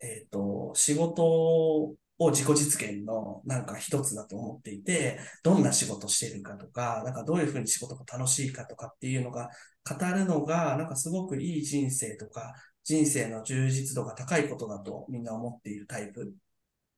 [0.00, 1.96] えっと、仕事を
[2.30, 9.50] 自己実現のなんか一つだと思っていて、どんな仕事してるかとか、なんかどういうふうに仕事が楽しいかとかっていうのが
[9.88, 12.54] 語るのが、なんかすごくいい人生とか、
[12.84, 16.34] 人生の充実度が高いことだとみんな思っているタイプ。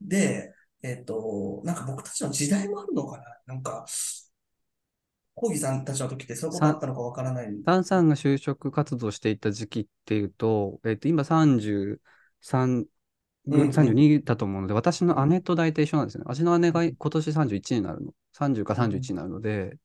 [0.00, 3.54] で、えっと、なんか僕たちの時代もあるのかな？
[3.54, 3.86] なんか、
[5.34, 7.62] コーギーさんたちの時ってそういうことあったのかわからない。
[7.62, 11.98] ダンさんが就職活動していた時期っていうと、えっと、今33、
[12.68, 16.24] うんうん32だと思うので、私の姉と大体一緒なんですね。
[16.26, 18.12] 私の姉が今年31になるの。
[18.32, 19.78] 30か31になるので、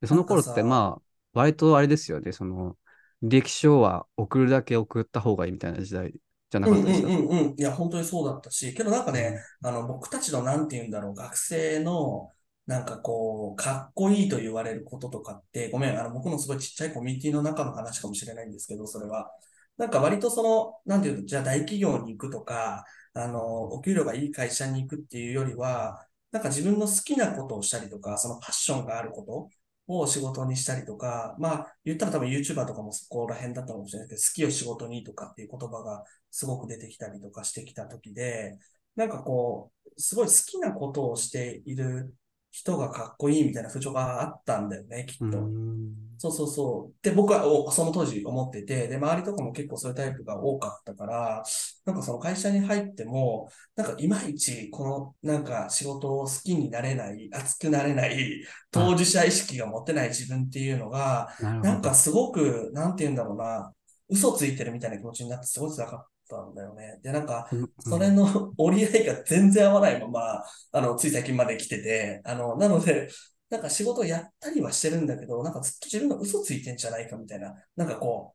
[0.00, 1.02] でその頃ってまあ、
[1.32, 2.76] 割とあれですよね、その、
[3.22, 7.14] 履歴書は送るだけ送った方がいいみたいな時代じゃなうんうんかったですか？
[7.30, 7.58] うんうん。
[7.58, 12.30] いや、本当にそうだったし、けどなんかね、あの、僕たちのなんて言うんだろう、学生の、
[12.66, 19.30] なんかこう、かっこいいと言われることとかって、ごめん、あの、僕のすごいちっちゃいコミュニティの中の話かもしれないんですけど、それは。
[19.76, 29.48] なんか割とその、なんていうの、じゃあ大企業に行くとか、あの、お給料がいい会社に行くっていうよりは、なんか自分の好きなことをしたりとか、そのパッションがあること
[29.88, 38.58] を仕事にしたりとか、まあ、言ったら多分 YouTuber とかもそこら辺だったかもしれないですけど、好きを仕事にとかっていう言葉がすごく出てきたりとかしてきた時で、
[38.96, 42.14] なんかこう、すごい好きなことをしている
[42.50, 45.38] 人がかっこいいみたいな風潮があったんだよね、きっうと。
[45.38, 46.94] んそうそうそう。
[47.00, 51.44] で、僕はおその当時思ってて、で、周りとかも結構そういうタイプが多かったから、
[51.84, 58.42] なんかその会社に入っても、なんかいまいちこのなんか仕事を好きになれない、熱くなれない、
[58.72, 61.94] 当事者意識が持てない自分っていうのが、なんか。
[61.94, 63.72] すごく、なんて言うんだろうな、
[64.08, 67.00] 嘘ついてるみたいな気持ちになってすごい辛かったんだよね。
[67.02, 73.08] で、なんか、うんそれの 折り合いが全然合わないまま、あの、つい最近まで来てて、あの、なので、
[73.50, 78.34] なんか仕事をやったりはしてるんだけど、なんかずっと自分が嘘ついてんじゃないかみたいな、なんかこ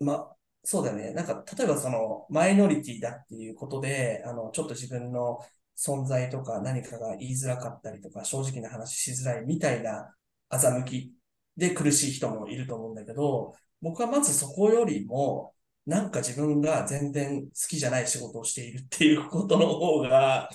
[0.00, 0.34] う、ま、
[0.64, 1.12] そうだよね。
[1.12, 5.40] なんか、例えばその、マイノリティだっていうことで、あの、ちょっと自分の
[5.76, 10.14] 存在とか何かが言いづらかったりとか、正直な話しづらいみたいな
[10.50, 11.14] 欺き
[11.56, 15.54] で苦しい人もいると思うんだけど、僕はまずそこよりも、
[15.86, 20.50] なんか自分が全然好きじゃない仕事をしているっていうことの方が、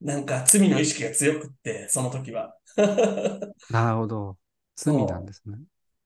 [0.00, 2.56] なんか罪の意識が強くって、その時は。
[3.70, 4.38] なるほど。
[4.76, 5.58] 罪なんですね。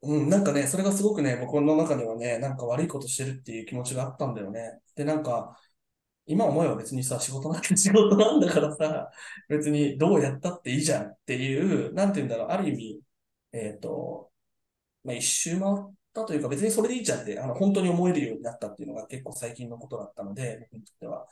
[0.03, 4.81] うん、なんかね、それがすごくね、僕の中にはね、なんか悪いことしてるっていう気持ちがあったんだよね。
[4.95, 5.59] で、なんか、
[6.27, 9.11] 今思えば別にさ、仕事なんて仕事なんだからさ、
[9.49, 13.03] 別にどうやったっていいじゃんっていう、なんて言うんだろう、ある意味、
[13.53, 14.31] えっと、
[15.05, 21.27] まあ、一周回ったというか、別にそれでいいじゃんって、あの、本当に思えるようになったっていうのが結構最近のことだったので、僕にとっては。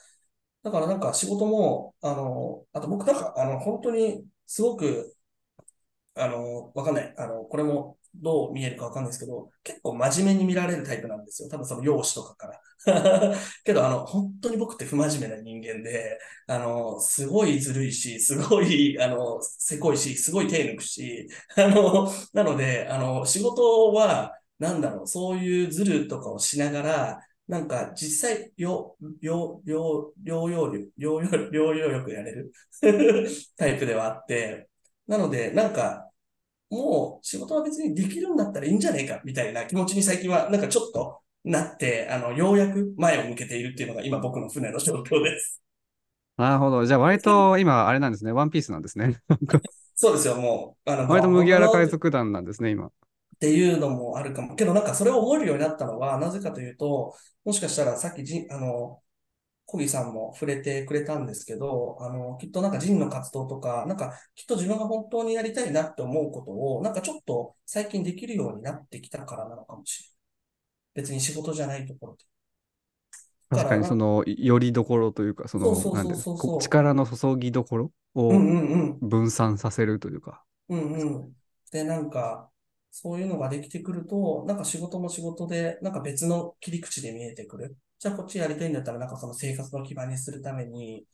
[0.62, 5.14] だからなんか仕事も、あの、あと僕なんか、あの、本当にすごく、
[6.14, 7.14] あの、わかんない。
[7.16, 11.48] あの、これもどう見えるかわかんないですけど、結構真面目に見られるタイプなんですよ。
[11.48, 13.34] 多分その容姿とかから。
[13.64, 16.18] けど、あの、本当に僕って不真面目な人間で、
[16.48, 32.52] あの、すごいずるいし、すごい、あの、せこいし、すごい手抜くし、あの、なので、あの、仕事は、なんだろう、そういうズルとかをしながら、なんか実際、よ、よ、よ、療養力、療養、療養力やれる
[33.56, 34.68] タイプではあって、
[35.06, 36.10] なので、なんか、
[36.70, 45.62] もう仕事は別にできるんだったらいいんじゃねえか、みたいな気持ちに最近はなんかちょっとなって、あの、ようやく前を向けているっていうのが今僕の船の状況です。
[46.36, 46.86] なるほど。
[46.86, 48.32] じゃあ割と今、あれなんですね。
[48.32, 49.20] ワンピースなんですね。
[49.96, 50.90] そうですよ、もう。
[50.90, 52.92] あの、割と麦わら海っ賊団なんですね、今。
[53.38, 54.56] ていうのもあるかも。
[54.56, 57.14] けどなんかそれを思えるようになったのは、なぜかというと、
[57.44, 59.02] もしかしたらさっきじ、あの、
[59.66, 71.02] 小木さんも触れてくれたんですけど、あの、きっとなんか人の活動とか、なんかきっと自分が本当にやりたいなって思うことを、なんかちょっと最近できるようになってきたからなのかもしれない。
[71.02, 72.24] 別に仕事じゃないところで。
[73.50, 75.74] 確かにその、よりどころというか、その、
[76.60, 79.08] 力の注ぎどころをうんうんうん。
[79.08, 80.42] 分散させるというか。
[80.68, 81.36] うんうん。
[81.70, 82.50] で、なんか、
[83.00, 87.76] そういうのができてくると、なんか仕事も仕事で、なんか別の切り口で見えてくる。
[87.98, 91.06] じゃあこっちやりたいんだったら、なんかその生活の基盤にするために、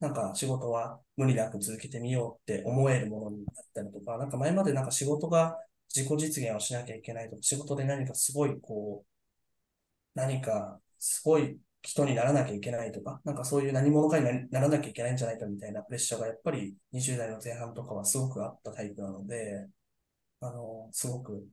[0.00, 5.58] なんか仕事は無理なく続けてみようって思えるものになったりとか、なんか前までなんか仕事が
[5.94, 9.06] 自己実現をしなきゃいけないとか、仕事で何かすごいこう、
[10.14, 19.68] 何かすごい人にならなきゃいけないとか、なんかそういう何者かにならなきゃいけないんじゃないかみたいなプレッシャーがやっぱり20代の前半とかはすごくあったタイプなので、
[20.40, 21.46] あの、すごく、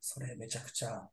[0.00, 1.08] それめちゃくちゃ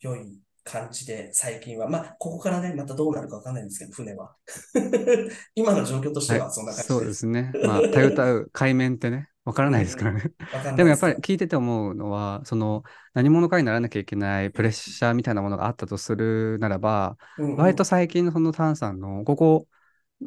[0.00, 1.88] 良い感じで、最近は。
[1.88, 4.36] まあ、ここからね、またどうなるかわかんないんですけど、船は。
[5.54, 7.06] 今の状況としてはそんな感じそうで。
[7.06, 7.52] ですすね。
[7.64, 10.32] まあ、たゆたう海面ってね、わからないですからね。
[10.76, 19.66] でもやっぱりす聞いてて思うのは、その何者かにならなきゃいけないプレッシャーみたいなものがあったとするならば、うんうん割と最近のそのタンさんのここ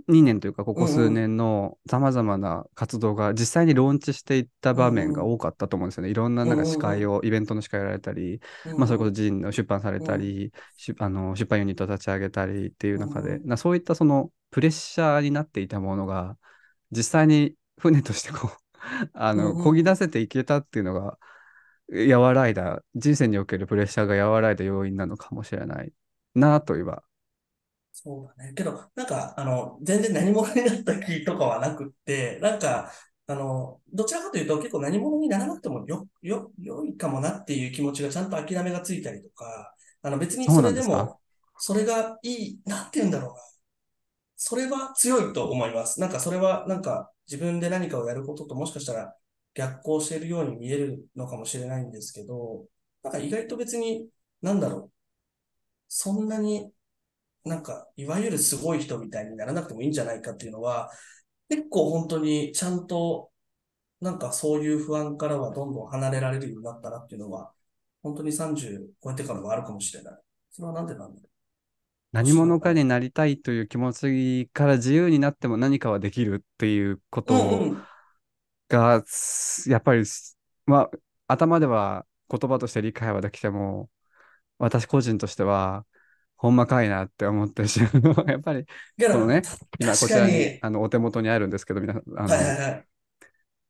[0.08, 6.10] 2年というかここ数年のさまざまな活動が実際にローンチしていった場面が多かったと思うんですよね。
[6.10, 8.42] いろんななんか司会を、イベントの司会をやられたり、
[8.78, 13.48] まあそれこそジンの出版されたり、しあの出版ユニットを立ち上げたりっていう中で、うん。
[13.48, 16.38] なそういったそのプレッシャーになっていたものが
[16.92, 18.58] 実際に船としてこう
[19.14, 19.66] あの、うんうん。
[19.66, 21.20] 漕ぎ出せていけたっていうのが
[21.90, 25.94] 和らいだ人生におけるプレッシャーが和らいだ要因なのかもしれない
[26.34, 27.04] なといえば
[27.96, 28.54] そうだね。
[28.56, 32.92] けど、なんか、あの、全然何者になった気とかはなくって、なんか、
[33.28, 41.20] あの、どちらかというと結構何者にならなくてもよ、よ、良いかもなっていう気持ちがちゃんと諦めがついたりとか、あの別にそれでも、
[41.58, 43.36] それがいい、なんて言うんだろうな。
[44.36, 46.00] それは強いと思います。
[46.02, 49.16] なんかそれは、なんか自分で何かをやることともしかしたら
[49.54, 52.66] 逆行しているように見えるのかもしれないんですけど、
[53.04, 54.10] なんか意外と別に、
[54.42, 54.92] なんだろう。
[55.88, 56.73] そんなに
[57.46, 60.92] なんか、いわゆるすごい人みたいにならなくてもいいんじゃないかっていうのは、
[61.50, 63.32] 結構本当にちゃんと、
[64.02, 67.54] なんかそういう不安からはどんどん離れられるようになったなっていうのは、
[68.02, 70.22] 本当に30超えてからはあるかもしれない。
[70.52, 71.30] それはなんでなんだろ
[72.12, 77.34] 何者かになりたいという気持ちから自由になっても何かはできるっていうこう。
[77.34, 77.84] うんとうん。
[78.70, 80.04] が、すやっぱり、
[80.66, 80.92] まあ、
[81.28, 83.90] 頭では言葉として理解はできても、
[84.58, 85.86] 私個人としては、
[86.44, 87.90] ほんまかいなって思ってしま
[88.22, 88.66] うやっぱり、
[88.98, 89.42] けどこのね、
[89.80, 92.86] 今こちらににあのお手元にあるんですけど、皆さん、あの、はいはいはい。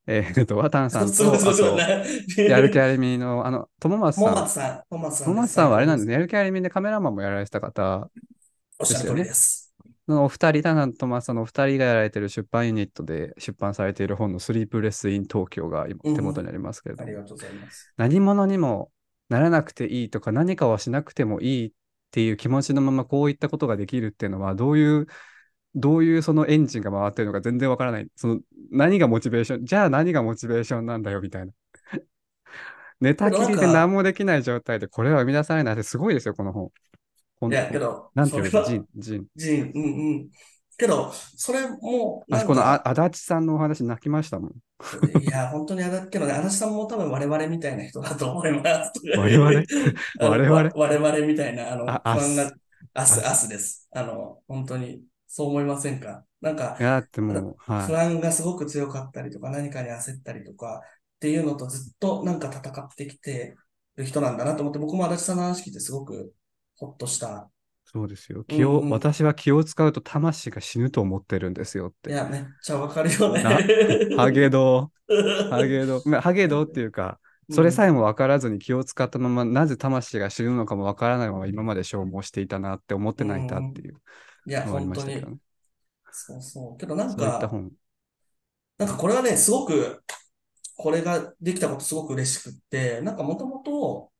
[0.08, 1.24] えーっと、ワタンさんと、
[2.42, 5.52] やる気ありみの、あの、友松モさん、マツさん、モマツさん友です。
[5.52, 8.10] 松さんはあれなんですね、やる気ありみでカメラマンもやられてた方、
[8.80, 9.72] おっしゃる通りです。
[10.08, 17.94] そのお二人、タナとマさんのお二人がやられてる出版ユニットで出版されている本のスリープレスイン東京が今手元にありますけれども、ありがとうございます。
[17.98, 18.90] 何者にも
[19.30, 21.72] ならなくていいとか何かをしなくてもいいっ
[22.14, 25.08] ていう気持ちのままこういったことができるっていうのはどういう
[25.74, 28.08] どういうそのエンジンが回ってるのか全然わからない。
[28.16, 28.40] その
[28.72, 31.52] 何がモチベーションじゃあ何がモチベーションなんだよみたいな。
[33.02, 36.72] 寝たきりで何もできない状態でこれは生み出されないってすごいですよ、この本。
[37.40, 39.26] 本いや、けど、なんていうの、ジン、ジン。
[39.36, 40.30] ジン、うんうん。
[40.84, 44.52] けど、それも、なん私この足立さんのお話泣きましたもん。
[45.24, 48.92] いや、本当にあだ、けどね、足立さんも多分我々みたいな人だと思います。
[49.18, 49.64] 我々？
[50.20, 50.52] 我々？
[50.52, 52.52] わ我々みたいな、あの、あ不安が、
[52.94, 53.88] アス、アスアスです。
[53.94, 56.26] あの、本当に、そう思いませんか？
[56.42, 63.56] なんかは不安がすごく強かったりとか、何かに焦ったりとかっていうのとずっとなんか戦ってきて
[63.96, 66.34] る人なんだなと思って、僕も足立さんの話聞いてすごく
[66.78, 67.50] ほっとした。
[67.94, 68.44] い、そうですよ。
[68.44, 72.12] 気を、うんうん私は気を使うと魂が死ぬと思ってるんですよって。
[72.12, 73.44] いや、めっちゃわかるよね。
[73.44, 73.52] な
[74.18, 77.20] ハゲドウ、ハゲドハゲド ウっていうか、
[77.50, 84.02] それさえも分からずに気を使ったまま、なぜ魂が死ぬのかも分からないまま今まで消耗していたなって思って泣いたっていう
[84.46, 85.28] いや、あり本当にましたけど。
[85.28, 85.38] ね。
[86.12, 86.78] そうそう。
[86.78, 87.52] けどなんか。
[88.78, 90.04] なんかこれはね、すごく、
[90.76, 94.12] これができたことすごく嬉しくって、なんかもともと、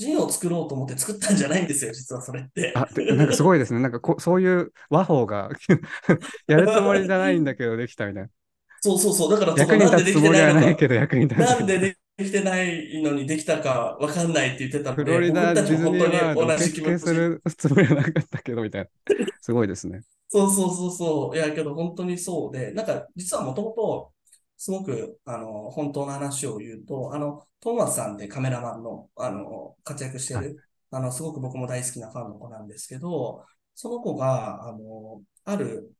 [0.00, 2.72] ジンを作ろうと思って作ったんじゃないんですよ、実はそれって。
[2.74, 3.80] あ、でなんかすごいですね。
[3.80, 5.50] なんかこそういう和法が
[6.48, 8.30] やるつもりじゃないんだけどできたみたいな。
[8.80, 9.30] そうそうそう。
[9.30, 11.38] だからそ役に立つつもりはないけど役に立つ。
[11.38, 17.14] なんでできてないのにできたかわかんないって言ってたので、フロリダディズニーワールド本当に同受付すじ気持ち。
[17.14, 18.88] るつもりはなかったけどみたいな。
[19.40, 20.00] すごいですね。
[20.28, 21.36] そうそうそうそう。
[21.36, 24.12] いや、けど本当にそうで、なんか実はもともと、
[24.60, 33.42] すごく、あの、本当の話を言うと、あの、トーマスさんってカメラマンの、あの、活躍してはる、あの、すごく僕も大好きなファンの子なんですけど、
[33.74, 35.94] その子が、あの、ある、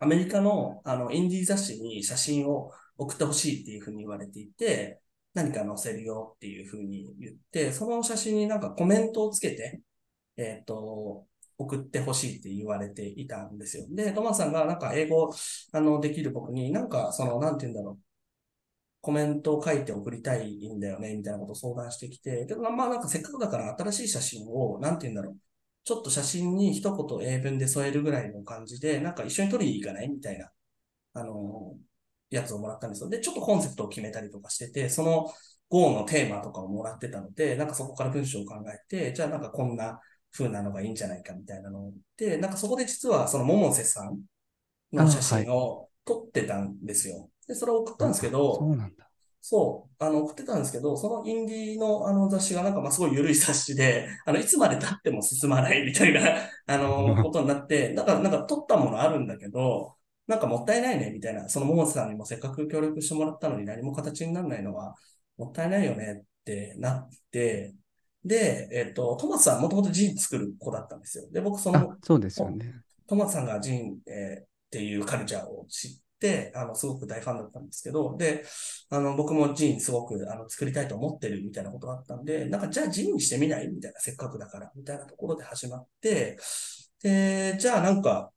[0.00, 5.00] アメリカの、あの、インディー雑誌に写真を送ってほしいっていうふうに言われていて、
[5.34, 9.80] 何か載せるよっていうふうに言って、その写真になんかコメントをつけて、
[10.36, 11.28] えっと、
[11.60, 13.84] 送ってほしいって言われていたんですよ。
[13.90, 15.30] で、トマさんがなんか英語、
[15.72, 17.98] あの、できる僕になんか、その、なんて言うんだろう。
[19.02, 25.36] コメントを書いて送りたいんだよね、みたいなことを相談してきて、でもまあなんかせっかくだから新しい写真を、なんて言うんだろう。
[25.84, 30.08] ちょっと写真に一言英文で添えるぐらいの感じで、なんか一緒に撮りに行かない？
[30.08, 30.50] みたいな、
[31.14, 31.74] あの、
[32.28, 33.08] やつをもらったんですよ。
[33.08, 35.32] で、ちょっとコンセプトを決めたりとかしてて、その
[35.70, 39.98] GO のテーマとかをもらってたので、なんかそこから文章を考えて、じゃあなんかこんな
[40.32, 44.20] 風なのがいいんじゃないかみたいなので、なんかそこで実はその百瀬さん
[44.92, 47.30] の写真を撮ってたんですよ。
[47.46, 49.10] で、それを送ったんですけど、そうなんだ。
[49.42, 56.20] そう、あの、送ってたんですけど、そのインディーのあの雑誌がなんかまあすごい緩い雑誌で、 あの、いつまで経っても進まないみたいな、
[56.66, 61.48] あの、 ことになって、なんか、なんか撮ったものあるんだけど、なんかもったいないね、みたいな。
[61.48, 64.94] その桃瀬さんにもせっかく協力してもらったのに何も形にならないのは
[65.38, 67.74] もったいないよねってなって、
[68.24, 71.24] で、えっと、トマスさんもともとジン作る子だったんですよ。
[71.30, 72.74] で、僕そのあ、そうですよね。
[73.06, 75.90] トマスさんがジン、えーっていうカルチャーを知っ
[76.20, 78.44] て、あの、すごく大ファンだったんですけど、で、
[78.88, 86.38] あの、僕もジンすごく、あの、作りたいと思ってるみたいなことがあったんで、なんか、じゃあジンにしてみないみたいな、せっかくだから、みたいなところで始まって、
[87.02, 88.30] で、じゃあなんか、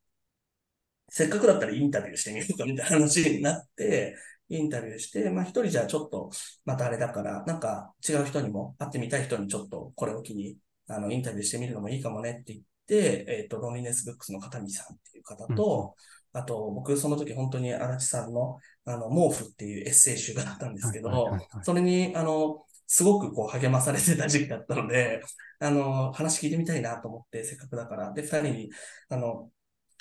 [1.10, 4.16] せっかくだったらインタビューしてみようかみたいな話になって、
[4.58, 6.30] インタビューして、まあ一人じゃちょっと、
[6.66, 15.96] またあれだから、なんか違う人にも、会ってみたい人にちょっとこれを機に、あの、インタビューしてみるのもいいかもねって言って、えっ、と、ロンリネスブックスの片見さんっていう方と、
[16.34, 25.22] あと、僕その時本当に足立さんの、あの、毛布っていうエッセイ集があったんですけどはいはいはいはい、それに、あの、すごくこう励まされてた時期だったので、
[25.60, 28.14] あの、話聞いてみたいなと思って、せっかくだから。
[28.14, 28.72] で、二人に、
[29.10, 29.50] あの、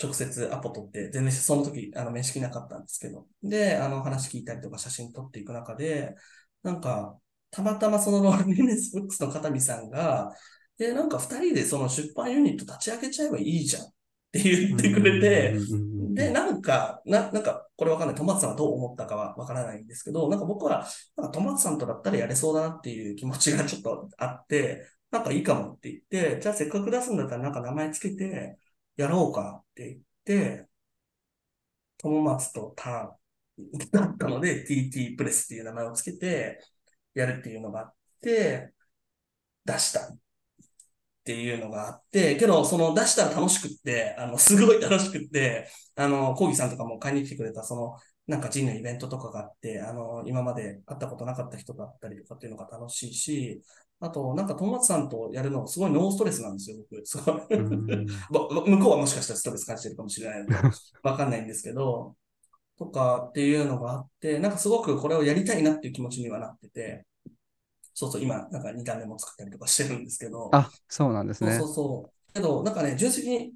[0.03, 3.27] 直接アポ取って、全然その時、あの、面識なかったんですけど。
[3.43, 6.15] で、あの、話聞いたりとか写真撮っていく中で、
[6.63, 7.17] なんか、
[7.51, 10.33] たまたまそのロンリ ネスブックスの片見さんが、
[10.79, 13.87] で、なんか二人でその出版ユニット立ち上げちゃえばいいじゃんっ
[14.33, 15.55] て言ってくれて、
[16.15, 18.17] で、なんか、な、なんか、これわかんない。
[18.17, 20.87] トマツさんがどう思ったかはわからないんですけど、なんか僕は、
[21.17, 28.59] なんかトマツさんとだったらやれそうだなっていう気持ちがちょっとあって、なんかいいかもって言って、じゃあせっかく出すんだったらなんか名前つけて、
[28.97, 30.69] やろうかって言って、
[31.99, 36.61] 友松とターンだったので、TT プレスっていう名前をつけて、
[37.15, 38.73] やるっていうのがあって、
[39.65, 40.19] 出したっ
[41.25, 47.97] ていうのがあって、けど、その出したら楽しくって、あの、すごい楽しくって、あの、コーギさんとかも買いに来てくれた、その、
[48.33, 53.61] なんかジンのイベントとかがあって、あの、今まで会ったことなかった人だったりとかっていうのが楽しいし、
[54.01, 57.05] あと、なんか友達さんとやるのすごいノーストレスなんですよ、僕。
[57.05, 57.35] すごい。
[58.71, 60.55] 向こうはもしかしたらストレス感じてるかもしれないので、
[61.05, 62.17] わかんないんですけど、
[62.79, 67.07] とかっていうのがあって、なんかすごくこれをやりたいなっていう気持ちにはなってて、
[67.93, 71.73] そうそう、今、なんか2段目も作ったりとかしてるんですけど、あ、そうなんですねそうそ。
[71.73, 72.33] うそう。
[72.33, 73.53] けど、なんかね、純粋に、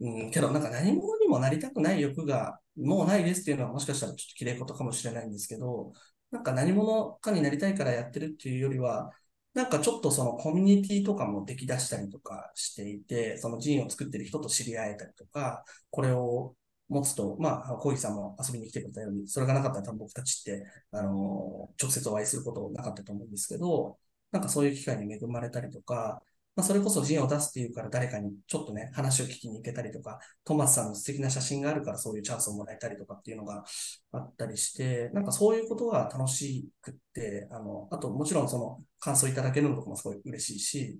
[0.00, 5.92] うん、けど、なんか何者にもなりたくない欲がもうないですっていうのはもしかしたらちょっと綺麗事かもしれないんですけど、
[6.30, 9.10] なんか何者かになりたいからやってるっていうよりは、
[9.54, 16.54] なんかちょっとそのコミュニティとかも出来出したりとかしていて、そのジンを作ってる人と知り合えたりとか、これを
[16.88, 23.98] 持つと、まあ、コーヒーさんも遊びに来てくれたように、それがなかったら多分僕たちって、あの直接お会いすることなかったと思うんですけど、
[24.30, 26.22] なんかそういう機会に恵まれたりとか、
[26.58, 33.62] まあ、それこそジンを出すっていうから誰かにちょっとね、話を聞きに行けたりとか、トマスさんの素敵な写真があるからそういうチャンスをもらえたりとかっていうのが
[34.10, 40.98] あったりして、なんかそういうことが楽しくって、あの、あともちろんその感想いただけるのとかもすごい嬉しいし、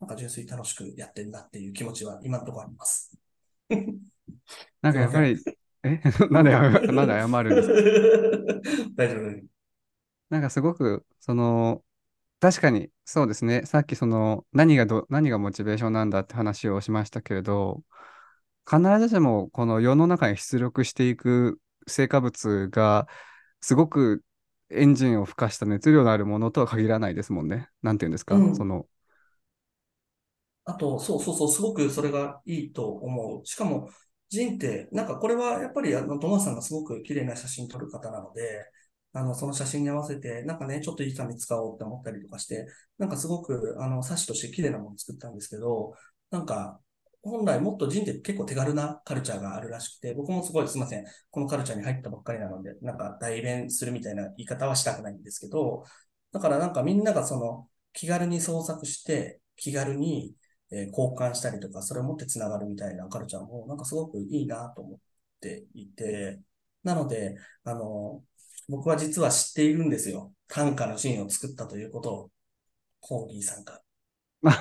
[0.00, 3.18] なんか純粋に楽しくやってんなっていう気持ちは今のところあります。
[4.82, 5.38] なんかやっぱり、
[5.82, 5.98] え？
[6.30, 8.94] なんで、なんで謝るんですか？
[8.96, 9.42] 大丈夫。
[10.28, 11.82] なんかすごく、その、
[12.40, 13.66] 確かにそうですね。
[13.66, 17.82] さっきその、何がど、何がモチベーションなんだって話をしましたけれど、
[18.70, 23.08] 必ずしもこの世の中に出力していく成果物が、
[23.60, 24.24] すごく
[24.70, 27.68] エンジンを付加した熱量のあるものとは限らないですもんね。
[27.82, 28.86] なんていうんですか、うんその、
[30.64, 33.46] あと、そうそうそう、すごくそれがいいと思う。
[33.46, 33.90] しかも、
[34.28, 38.42] ジンって、なんかこれはやっぱりあの、トマさんがすごく綺麗な写真撮る方なので、
[39.12, 42.66] あの、その写真に合わせて、なんかね、ちょっといい紙使おうって思ったりとかして、
[42.98, 45.94] なんかすごく、あの、冊子として綺麗なものを作ったんですけど、
[46.30, 46.80] なんか、
[47.22, 51.04] 本来もっとジンって結構手軽なカルチャーがあるらしくて、僕もすごいすいません。
[51.30, 55.84] このカルチャーに入ったばっかりなので、なんか代弁するみたいな言い方はしたくないんですけど、
[56.32, 60.34] だからなんかみんながその気軽に創作して、気軽に
[60.70, 64.98] 交換したりとか、それを持ってつながるみたいなカルチャーも、なんかすごくいいなと思っ
[65.40, 66.40] ていて、
[66.84, 68.22] なので、あの、
[68.70, 70.32] 僕は実は知っているんですよ。
[70.48, 72.30] 短歌のシーンを作ったということを、
[73.00, 73.80] コーギーさんが。
[74.42, 74.54] ま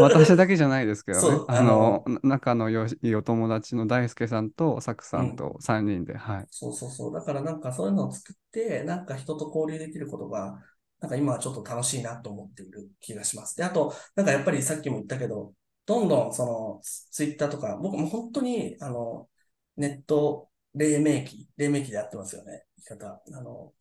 [0.00, 1.44] 私だけじゃないですけどね。
[1.46, 6.46] あの、な仲のよしいいお友達の大輔さんとサクさんと3人で、はい。
[6.50, 7.14] そうそうそう。
[7.14, 10.60] だからなんかそういうのを作って、なんか人と交流できることが、
[11.00, 13.56] なんか今はちょっと楽しいなと思っている気がします。
[13.56, 15.54] で、あと、なんかやっぱりさっきも言ったけど、
[15.86, 19.28] どんどんそのツイッターとか、僕も本当に、あの、
[19.76, 23.20] ネット黎明期、黎明期でやってますよね、言い方。
[23.32, 23.72] あの、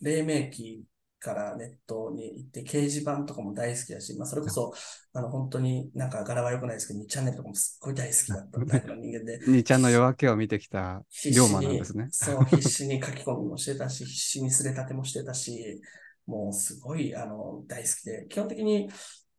[0.00, 0.84] 黎明期
[1.18, 4.72] からネットに行って、掲示板とかも大好きだし、まあ、それこそ、
[5.12, 12.08] あの、本当になんか柄は良くないですけど、2チャンネルとかもすっごい大好きだったタイプの人間で、兄ちゃんの夜明けを見てきた龍馬なんですね。
[12.12, 15.80] そう、 必死に書き込みもしてたし、必死にすれたてもしてたし、
[16.26, 18.88] もうすごい、あの、大好きで、基本的に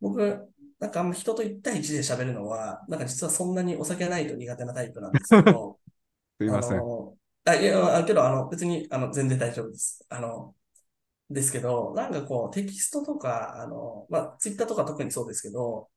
[0.01, 5.68] 僕、なんかあんま人と1対1で喋るのは、なんか実はそんなにお酒ないと苦手なタイプなんですけど、
[6.45, 6.89] すいません。
[7.45, 10.05] あ、いや、けど、あの、別に、あの、全然大丈夫です。
[10.09, 10.55] あの、
[11.29, 15.89] ですけど、なんかこう、テキストとか、あの、まあ、ツイッターとか特にそうですけど、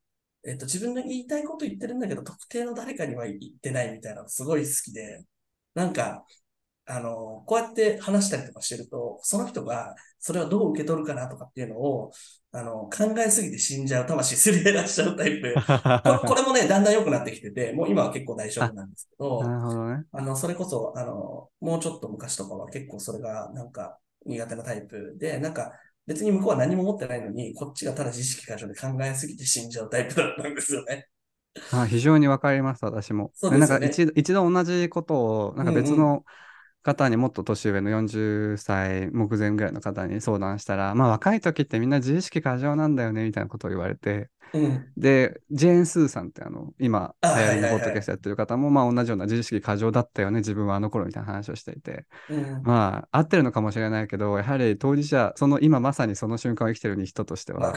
[0.45, 5.25] えっと、自分の言いたいこと言ってるんだけど、特定の誰かには言ってないみたいなのすごい好きで、
[5.75, 6.27] なんか、
[6.87, 12.13] あの、こうやって話したりとかしてると、その人がそれをどう受け取るかなとかっていうのを、
[12.53, 15.55] あの、考えすぎて死んじゃう、魂すり減らしちゃうタイプ。
[16.03, 19.43] これこれもね、だんだん良くなってきてて、もう今は結構大丈夫なんですけど。
[20.15, 25.73] あの、それこそ、あの、もうちょっと昔とかは結構それがなんか苦手なタイプで、なんか
[26.07, 31.09] 別に向こうは何も持ってないのに、こっちがただ自意識過剰で考えすぎて死んじゃうタイプだったんですよね。
[31.73, 33.31] あ非常にわかります、私も。
[33.35, 36.25] そうですよねなんか一度一度同じことを、なんか別の
[36.83, 44.93] 方にもっと年上の40歳目前ぐらいの方に相談したら、まあ若い時ってみんな自意識過剰なんだよね、みたいなことを言われて、うん。
[44.97, 52.63] で、ジェーン・スーさんってあの、今、流あ行りのポッドキャストやってる方も、まあ同じような自意識過剰だったよね、自分はあの頃みたいな話をしていて、うん。
[52.63, 57.73] まあ合ってるのかもしれないけど、やはり当事者、その今まさにその瞬間を生きてる人としては。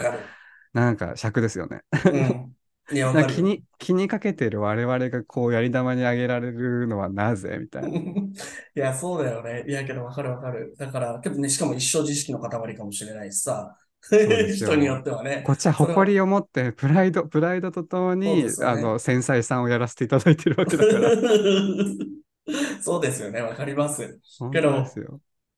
[0.74, 1.84] なんか尺ですよね。
[2.12, 2.56] うん。
[2.92, 7.90] いや、気に気にかけてる我々がこうやり玉にあげられるのはなぜみたいな。
[8.00, 8.34] い
[8.76, 9.66] や、そうだよね。
[9.68, 10.76] いや、けどわかるわかる。
[10.78, 13.76] だから、けどね、しかも一生自意識の塊かもしれないしさ。
[14.08, 15.44] 人によってはね。
[15.46, 21.10] こっちは誇りを持ってプライド、プライドとともに、ねあの繊細さんをやらせていただいてるわけだから。
[22.82, 23.42] そうですよね。
[23.42, 24.20] わかります。
[24.40, 24.86] 本けど。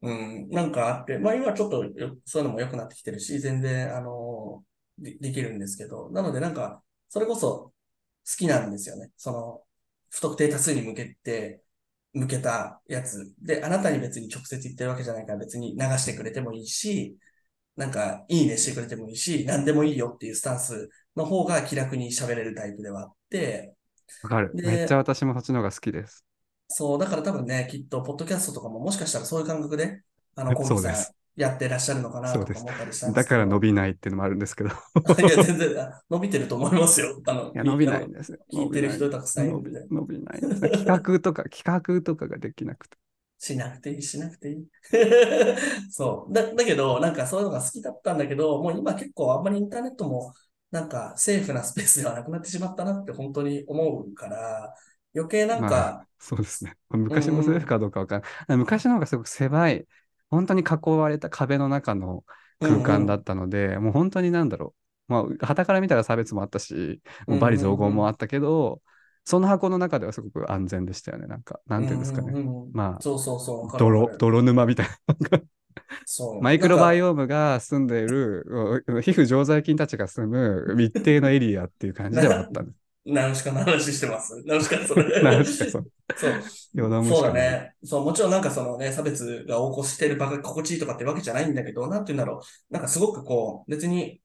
[0.01, 4.63] うん、なんかあって、まあ今ちょっとよそういうのも良くなってきてるし、全然、あの、
[4.97, 7.73] で、できるんですけど、なのでなんか、それこそ好
[8.37, 9.11] きなんですよね。
[9.17, 9.63] その、
[10.09, 11.63] 不特定多数に向けて、
[12.13, 13.33] 向けたやつ。
[13.41, 17.17] で、あなたに別に直接言ってるわけじゃないから別に流してくれてもいいし、
[17.75, 23.75] なんか、いいねしてくれてもいいし、何でもいいよっていうスタンスの方が気楽に喋れるタイプではあって、
[24.23, 24.51] わかる。
[24.55, 26.25] でめっちゃ私もそっちの方が好きです。
[26.69, 30.01] そう、だから多分ね、きっと、ポッドキャストとかももしかしたらそういう感覚で、
[30.35, 31.05] あの、コンビさん
[31.37, 33.35] やってらっしゃるのかなそうですとか思ったりしたんでだすけど。
[33.35, 34.69] から伸びないっていうのもあるんですけど。
[34.69, 34.73] い
[35.25, 37.21] いや、全然、あ伸びてると思いますよ。
[37.25, 38.39] あの、や、伸びないんですよ。
[38.51, 40.69] 聞いてる人伸たくさんいるんで、伸びないんですね。
[40.71, 42.97] 企画とか、企画とかができなくて。
[43.39, 44.67] しなくていい、しなくていい。
[45.91, 46.33] そう。
[46.33, 50.33] だ、だけど、なんかそういうのが好きだったんだけど、もう今結構あんまりインターネットも、
[50.71, 54.73] なんかセーフなスペースではなくなってしまったなって本当に思うから、
[55.15, 56.75] 余計なんまか、そうですね。
[56.89, 58.57] 昔のセーフかどうかわかんない。
[58.57, 59.87] 昔の方がすごく狭い、
[60.29, 62.23] 本当に囲われた壁の中の
[62.59, 64.73] 空間だったので、もう本当になんだろ
[65.09, 65.11] う。
[65.11, 68.81] まあ、旗から見たら差別もあったし、もう罵詈雑言もあったけど、
[69.23, 71.27] その箱の中ではすごく安全でしたよね。
[71.27, 72.31] なんか、なんていうんですかね。
[72.33, 75.41] うんうんうんまあそうそうそう、泥泥沼みたいな。
[76.41, 82.86] マイクロバイオオームが住んでいる、う皮膚常在菌たちが住む密閉のエリアっていう感じではあったんです。
[83.07, 84.43] ナウシカの話してます。
[84.45, 85.23] ナウシカそれ。
[85.23, 85.91] なんですか、そう。
[86.15, 87.03] そう。
[87.03, 87.23] そう。
[87.23, 87.73] だね。
[87.83, 92.73] そう、もちろんなんかそのね、差別が起こしてる場が心地いいとかってわけじゃないんだけど、なんて言うんだろう。
[92.73, 94.21] なんかすごくこう、別に、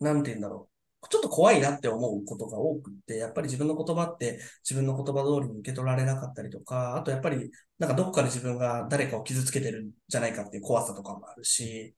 [0.00, 0.70] なんて言うんだろう。
[1.08, 11.94] ちょっと怖いなって思うことが多くって、やっぱり自分の言葉って自分の言葉通りに受け取られなかったりとか、あとやっぱりなんかどこかで自分が誰かを傷つけてるんじゃないかっていう怖さとかもあるし、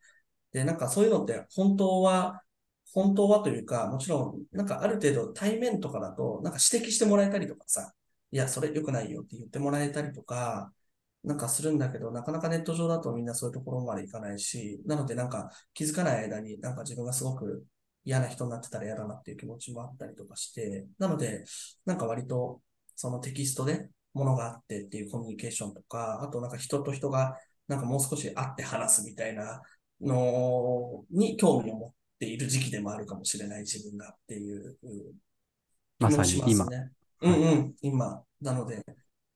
[0.53, 2.43] で、なんかそういうのって本当は、
[2.93, 7.93] 本当はというか、もちろん、なんかある程度対面とかだと、なんか指摘してもらえたりとかさ、
[8.31, 10.73] いや、それ良くないよって言ってもらえたりとか、
[11.25, 17.65] なんかするんだけど、なかなかネット上だとみんなそういうところまでいかないし、なのでなんか気づかない間になんか自分がすごく
[18.05, 21.45] 嫌な人になってたら嫌だなっていう気持ちもあったりとかして、なので、
[21.87, 22.61] なんか割と
[22.97, 27.37] そのテキストで物があってっていうコミュニケーションとか、あとなんか人と人が
[27.69, 29.63] なんかもう少し会って話すみたいな
[30.01, 35.03] のに興味を持っている時期でもあるかもしれない自分がっていううん
[35.99, 36.91] まさに気もし今ますね。
[37.21, 38.23] うんうん、今。
[38.41, 38.85] なので、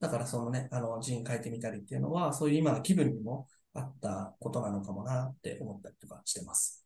[0.01, 6.85] だからそのね、あの、字に書いてみたりっていうのは、そういう今の気分にもあったことなのかもなって思ったりとかしてます。